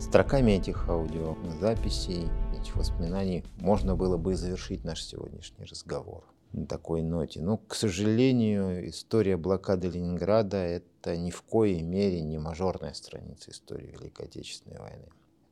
Строками 0.00 0.52
этих 0.52 0.88
аудиозаписей, 0.88 2.28
этих 2.60 2.76
воспоминаний 2.76 3.44
можно 3.58 3.96
было 3.96 4.16
бы 4.16 4.34
завершить 4.34 4.84
наш 4.84 5.02
сегодняшний 5.02 5.64
разговор 5.64 6.24
на 6.52 6.66
такой 6.66 7.02
ноте. 7.02 7.40
Но, 7.40 7.58
к 7.58 7.74
сожалению, 7.74 8.88
история 8.88 9.36
блокады 9.36 9.88
Ленинграда– 9.88 10.56
это 10.58 11.16
ни 11.16 11.30
в 11.30 11.42
коей 11.42 11.82
мере 11.82 12.20
не 12.20 12.38
мажорная 12.38 12.92
страница 12.94 13.50
истории 13.50 13.94
Великой 13.98 14.26
Отечественной 14.26 14.78
войны. 14.78 15.08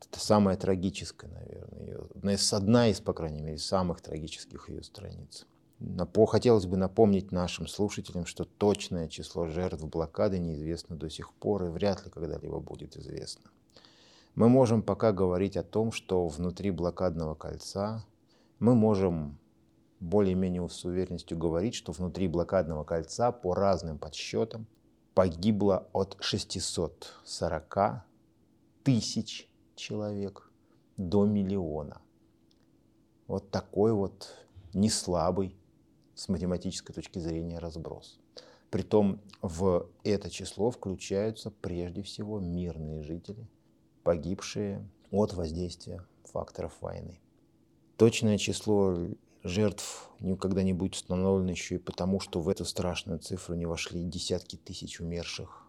Это 0.09 0.19
самая 0.19 0.57
трагическая, 0.57 1.29
наверное, 1.29 1.85
ее, 1.85 2.07
одна 2.15 2.33
из, 2.33 2.53
одна 2.53 2.87
из, 2.87 2.99
по 2.99 3.13
крайней 3.13 3.41
мере, 3.41 3.57
самых 3.57 4.01
трагических 4.01 4.69
ее 4.69 4.83
страниц. 4.83 5.45
Хотелось 6.27 6.65
бы 6.65 6.75
напомнить 6.75 7.31
нашим 7.31 7.67
слушателям, 7.67 8.25
что 8.25 8.43
точное 8.43 9.07
число 9.07 9.45
жертв 9.45 9.85
блокады 9.85 10.37
неизвестно 10.39 10.97
до 10.97 11.09
сих 11.09 11.31
пор 11.33 11.65
и 11.65 11.69
вряд 11.69 12.03
ли 12.03 12.11
когда-либо 12.11 12.59
будет 12.59 12.97
известно. 12.97 13.49
Мы 14.35 14.49
можем 14.49 14.81
пока 14.81 15.11
говорить 15.13 15.57
о 15.57 15.63
том, 15.63 15.91
что 15.91 16.27
внутри 16.27 16.71
блокадного 16.71 17.35
кольца 17.35 18.05
мы 18.59 18.75
можем 18.75 19.37
более-менее 19.99 20.67
с 20.69 20.85
уверенностью 20.85 21.37
говорить, 21.37 21.75
что 21.75 21.91
внутри 21.91 22.27
блокадного 22.27 22.83
кольца 22.83 23.31
по 23.31 23.53
разным 23.53 23.97
подсчетам 23.97 24.67
погибло 25.13 25.87
от 25.93 26.17
640 26.19 28.03
тысяч 28.83 29.49
человек 29.75 30.49
до 30.97 31.25
миллиона. 31.25 32.01
Вот 33.27 33.51
такой 33.51 33.93
вот 33.93 34.35
неслабый 34.73 35.55
с 36.15 36.29
математической 36.29 36.93
точки 36.93 37.19
зрения 37.19 37.59
разброс. 37.59 38.19
Притом 38.69 39.19
в 39.41 39.89
это 40.03 40.29
число 40.29 40.71
включаются 40.71 41.51
прежде 41.51 42.03
всего 42.03 42.39
мирные 42.39 43.03
жители– 43.03 43.47
погибшие 44.03 44.87
от 45.11 45.33
воздействия 45.33 46.05
факторов 46.23 46.73
войны. 46.81 47.19
Точное 47.97 48.37
число 48.37 48.97
жертв 49.49 50.09
никогда 50.19 50.63
не 50.63 50.73
будет 50.73 50.93
установлено 50.93 51.51
еще 51.51 51.75
и 51.75 51.79
потому, 51.79 52.19
что 52.19 52.39
в 52.39 52.47
эту 52.47 52.65
страшную 52.65 53.19
цифру 53.19 53.55
не 53.55 53.65
вошли 53.65 54.03
десятки 54.03 54.55
тысяч 54.55 55.01
умерших 55.01 55.65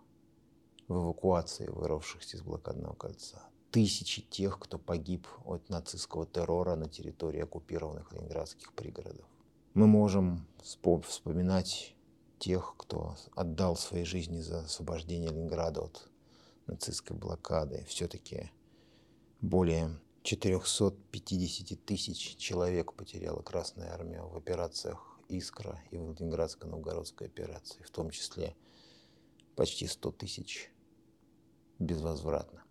в 0.86 0.94
эвакуации 0.94 1.68
вырвавшихся 1.68 2.36
из 2.36 2.42
блокадного 2.42 2.94
кольца. 2.94 3.42
Тысячи 3.70 4.22
тех, 4.22 4.58
кто 4.58 4.78
погиб 4.78 5.26
от 5.44 5.68
нацистского 5.68 6.26
террора 6.26 6.74
на 6.74 6.88
территории 6.88 7.40
оккупированных 7.40 8.12
ленинградских 8.12 8.72
пригородов. 8.72 9.26
Мы 9.74 9.86
можем 9.86 10.46
вспоминать 10.62 11.94
тех, 12.40 12.74
кто 12.76 13.16
отдал 13.36 13.76
свои 13.76 14.04
жизни 14.04 14.40
за 14.40 14.60
освобождение 14.60 15.30
Ленинграда 15.30 15.82
от 15.82 16.08
нацистской 16.66 17.16
блокады. 17.16 17.84
Все-таки 17.86 18.50
более 19.40 19.96
450 20.22 21.84
тысяч 21.84 22.36
человек 22.36 22.92
потеряла 22.92 23.40
Красная 23.42 23.92
Армия 23.92 24.22
в 24.22 24.36
операциях 24.36 25.18
«Искра» 25.28 25.82
и 25.90 25.96
в 25.96 26.12
Ленинградско-Новгородской 26.12 27.26
операции, 27.26 27.82
в 27.82 27.90
том 27.90 28.10
числе 28.10 28.54
почти 29.56 29.86
100 29.86 30.12
тысяч 30.12 30.70
безвозвратно. 31.78 32.62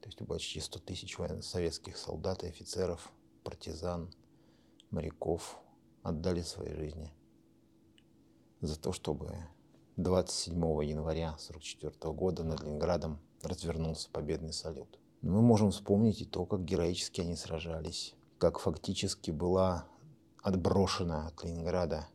То 0.00 0.08
есть 0.08 0.18
почти 0.26 0.60
100 0.60 0.78
тысяч 0.78 1.18
советских 1.42 1.98
солдат 1.98 2.44
и 2.44 2.48
офицеров, 2.48 3.12
партизан, 3.44 4.10
моряков 4.90 5.58
отдали 6.02 6.40
свои 6.40 6.72
жизни 6.74 7.12
за 8.62 8.80
то, 8.80 8.92
чтобы 8.92 9.36
27 9.96 10.54
января 10.84 11.30
1944 11.32 12.14
года 12.14 12.44
над 12.44 12.62
Ленинградом 12.62 13.20
развернулся 13.42 14.08
победный 14.10 14.52
салют. 14.52 14.99
Мы 15.22 15.42
можем 15.42 15.70
вспомнить 15.70 16.22
и 16.22 16.24
то, 16.24 16.46
как 16.46 16.64
героически 16.64 17.20
они 17.20 17.36
сражались, 17.36 18.14
как 18.38 18.58
фактически 18.58 19.30
была 19.30 19.86
отброшена 20.42 21.26
от 21.26 21.44
Ленинграда 21.44 22.08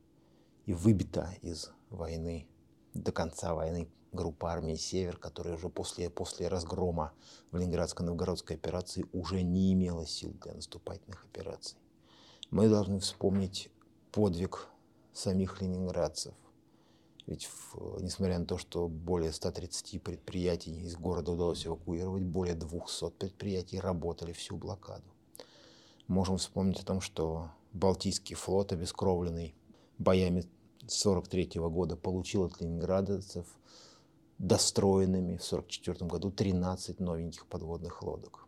и 0.66 0.74
выбита 0.74 1.30
из 1.42 1.72
войны 1.92 2.48
до 2.96 3.12
конца 3.12 3.54
войны 3.54 3.88
группа 4.12 4.52
армии 4.52 4.76
«Север», 4.76 5.18
которая 5.18 5.56
уже 5.56 5.70
после, 5.70 6.10
после 6.10 6.48
разгрома 6.48 7.14
в 7.52 7.58
Ленинградско-Новгородской 7.58 8.56
операции 8.56 9.06
уже 9.14 9.44
не 9.44 9.74
имела 9.74 10.08
сил 10.08 10.34
для 10.42 10.54
наступательных 10.54 11.26
операций. 11.26 11.78
Мы 12.50 12.70
должны 12.70 13.00
вспомнить 13.00 13.70
подвиг 14.12 14.68
самих 15.14 15.62
ленинградцев, 15.62 16.34
ведь, 17.28 17.50
несмотря 18.00 18.38
на 18.38 18.46
то, 18.46 18.58
что 18.58 18.88
более 18.88 19.32
130 19.32 20.02
предприятий 20.04 20.82
из 20.82 20.96
города 20.96 21.32
удалось 21.32 21.66
эвакуировать, 21.66 22.24
более 22.24 22.54
200 22.54 23.10
предприятий 23.12 23.80
работали 23.80 24.32
всю 24.32 24.58
блокаду. 24.58 25.06
Можем 26.08 26.38
вспомнить 26.38 26.80
о 26.80 26.86
том, 26.86 27.02
что 27.02 27.50
Балтийский 27.74 28.36
флот, 28.36 28.72
обескровленный 28.72 29.56
боями 29.98 30.42
1943 30.82 31.62
года, 31.62 31.96
получил 31.96 32.44
от 32.44 32.62
ленинградцев 32.62 33.48
достроенными 34.38 35.38
в 35.38 35.46
1944 35.46 36.08
году 36.08 36.32
13 36.32 37.00
новеньких 37.00 37.48
подводных 37.48 38.04
лодок, 38.04 38.48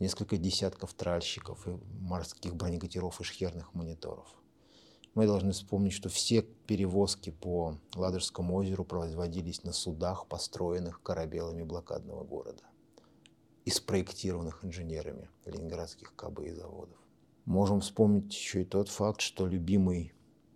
несколько 0.00 0.36
десятков 0.36 0.94
тральщиков 0.94 1.68
и 1.68 1.78
морских 2.00 2.56
бронекатеров 2.56 3.20
и 3.20 3.24
шхерных 3.24 3.72
мониторов– 3.72 4.26
мы 5.16 5.26
должны 5.26 5.52
вспомнить, 5.52 5.94
что 5.94 6.10
все 6.10 6.42
перевозки 6.42 7.30
по 7.30 7.78
Ладожскому 7.94 8.54
озеру 8.54 8.84
производились 8.84 9.64
на 9.64 9.72
судах, 9.72 10.26
построенных 10.26 11.02
корабелами 11.02 11.62
блокадного 11.62 12.22
города 12.22 12.62
и 13.64 13.70
спроектированных 13.70 14.62
инженерами 14.62 15.30
ленинградских 15.46 16.14
КБ 16.14 16.40
и 16.40 16.50
заводов. 16.52 16.98
Можем 17.46 17.80
вспомнить 17.80 18.30
еще 18.34 18.60
и 18.60 18.64
тот 18.66 18.90
факт, 18.90 19.22
что 19.22 19.46
любимый, 19.46 20.12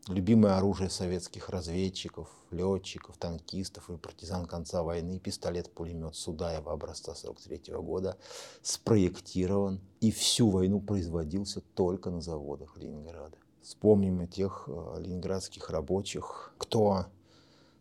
любимое 0.09 0.59
оружие 0.59 0.91
советских 0.91 1.49
разведчиков, 1.49 2.29
летчиков, 2.51 3.17
танкистов 3.17 3.89
и 3.89 3.97
партизан 3.97 4.45
конца 4.45 4.83
войны, 4.83 5.19
пистолет-пулемет 5.19 6.15
Судаева 6.15 6.71
образца 6.71 7.15
43 7.15 7.77
года, 7.77 8.19
спроектирован 8.61 9.81
и 10.03 10.11
всю 10.11 10.51
войну 10.51 10.83
производился 10.83 11.63
только 11.63 12.11
на 12.11 12.21
заводах 12.21 12.77
Ленинграда. 12.77 13.39
Вспомним 13.63 14.21
о 14.21 14.27
тех 14.27 14.65
э, 14.69 15.01
ленинградских 15.01 15.71
рабочих, 15.71 16.55
кто 16.59 17.07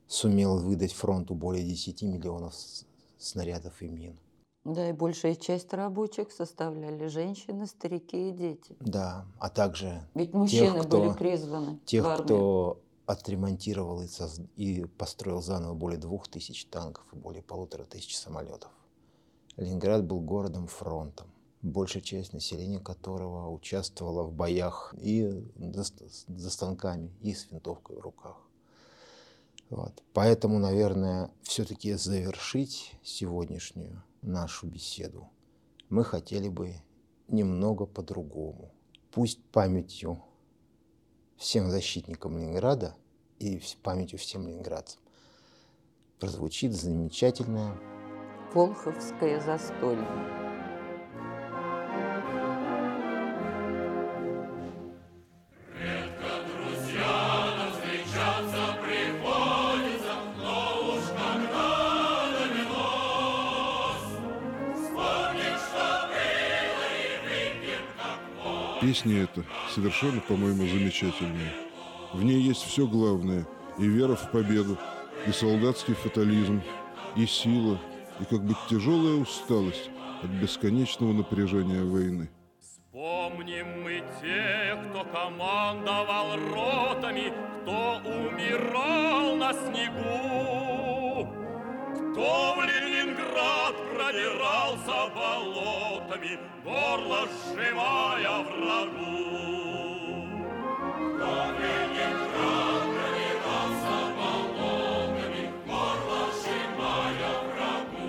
сумел 0.08 0.60
выдать 0.60 0.94
фронту 0.94 1.36
более 1.36 1.64
10 1.64 2.02
миллионов 2.04 2.54
снарядов 3.18 3.82
и 3.82 3.88
мин. 3.88 4.20
Да, 4.66 4.90
и 4.90 4.92
большая 4.92 5.36
часть 5.36 5.74
рабочих 5.74 6.32
составляли 6.32 7.08
женщины, 7.08 7.66
старики 7.66 8.30
и 8.30 8.32
дети. 8.32 8.76
Да, 8.82 9.26
а 9.40 9.50
также 9.50 10.02
Ведь 10.16 10.34
мужчины 10.34 10.74
тех, 10.74 10.88
кто, 10.88 11.00
были 11.00 11.14
призваны 11.14 11.80
Тех, 11.86 12.04
в 12.04 12.08
армию. 12.08 12.26
кто 12.26 12.82
отремонтировал 13.06 14.02
и, 14.02 14.08
соз... 14.08 14.42
и 14.58 14.86
построил 14.86 15.42
заново 15.42 15.74
более 15.74 16.00
двух 16.00 16.28
тысяч 16.28 16.66
танков 16.66 17.06
и 17.14 17.16
более 17.16 17.42
полутора 17.42 17.86
тысяч 17.86 18.18
самолетов. 18.18 18.70
Ленинград 19.56 20.06
был 20.06 20.20
городом-фронтом 20.20 21.28
большая 21.62 22.02
часть 22.02 22.34
населения 22.34 22.80
которого 22.80 23.50
участвовала 23.50 24.24
в 24.24 24.34
боях 24.34 24.94
и 24.98 25.44
за 25.58 26.50
станками, 26.50 27.12
и 27.22 27.34
с 27.34 27.50
винтовкой 27.52 27.98
в 27.98 28.00
руках. 28.00 28.38
Вот. 29.70 30.04
Поэтому, 30.14 30.58
наверное, 30.58 31.32
все-таки 31.44 31.94
завершить 31.94 32.94
сегодняшнюю 33.04 34.02
нашу 34.22 34.68
беседу 34.68 35.30
мы 35.90 36.04
хотели 36.04 36.50
бы 36.50 36.76
немного 37.28 37.86
по-другому. 37.86 38.72
Пусть 39.12 39.44
памятью 39.52 40.24
всем 41.38 41.70
защитникам 41.70 42.38
Ленинграда 42.38 42.96
и 43.40 43.62
памятью 43.82 44.20
всем 44.20 44.48
ленинградцам 44.48 45.02
прозвучит 46.20 46.74
замечательное 46.74 47.78
Волховское 48.54 49.40
застолье. 49.40 50.39
Песня 68.82 69.24
эта 69.24 69.44
совершенно, 69.70 70.22
по-моему, 70.22 70.66
замечательная. 70.66 71.54
В 72.14 72.24
ней 72.24 72.40
есть 72.40 72.64
все 72.64 72.88
главное. 72.88 73.46
И 73.78 73.86
вера 73.86 74.16
в 74.16 74.32
победу, 74.32 74.78
и 75.28 75.32
солдатский 75.32 75.94
фатализм, 75.96 76.62
и 77.18 77.26
сила, 77.26 77.78
и 78.22 78.26
как 78.26 78.46
бы 78.46 78.56
тяжелая 78.70 79.16
усталость 79.16 79.90
от 80.24 80.30
бесконечного 80.30 81.12
напряжения 81.12 81.84
войны. 81.84 82.30
Помним 82.94 83.84
мы 83.84 84.02
тех, 84.22 84.80
кто 84.90 85.04
командовал 85.06 86.38
ротами, 86.54 87.34
кто 87.62 88.02
умирал 88.06 89.36
на 89.36 89.54
снегу, 89.54 91.28
кто 92.12 92.56
в 92.56 92.89
Ленинград 93.40 93.76
продирался 93.96 94.98
болотами, 95.16 96.40
горло 96.64 97.28
сжимая 97.28 98.38
врагу. 98.44 99.20
Продирался 102.96 103.98
болотами, 104.18 105.44
горло 105.66 106.22
сжимая 106.34 107.32
врагу. 107.48 108.08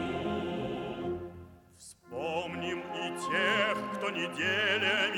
Вспомним 1.78 2.80
и 2.80 3.06
тех, 3.20 3.74
кто 3.94 4.06
неделями 4.10 5.09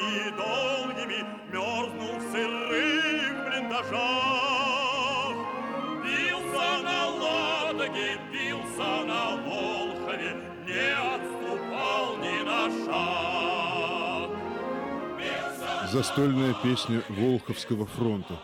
Застольная 15.93 16.55
песня 16.63 17.03
Волховского 17.11 17.85
фронта. 17.85 18.41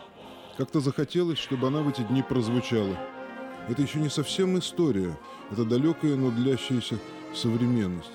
Как-то 0.55 0.81
захотелось, 0.81 1.39
чтобы 1.39 1.65
она 1.65 1.81
в 1.81 1.89
эти 1.89 2.01
дни 2.01 2.21
прозвучала. 2.21 2.95
Это 3.67 3.81
еще 3.81 3.97
не 3.97 4.09
совсем 4.09 4.59
история, 4.59 5.17
это 5.49 5.65
далекая, 5.65 6.15
но 6.15 6.29
длящаяся 6.29 6.99
современность. 7.33 8.11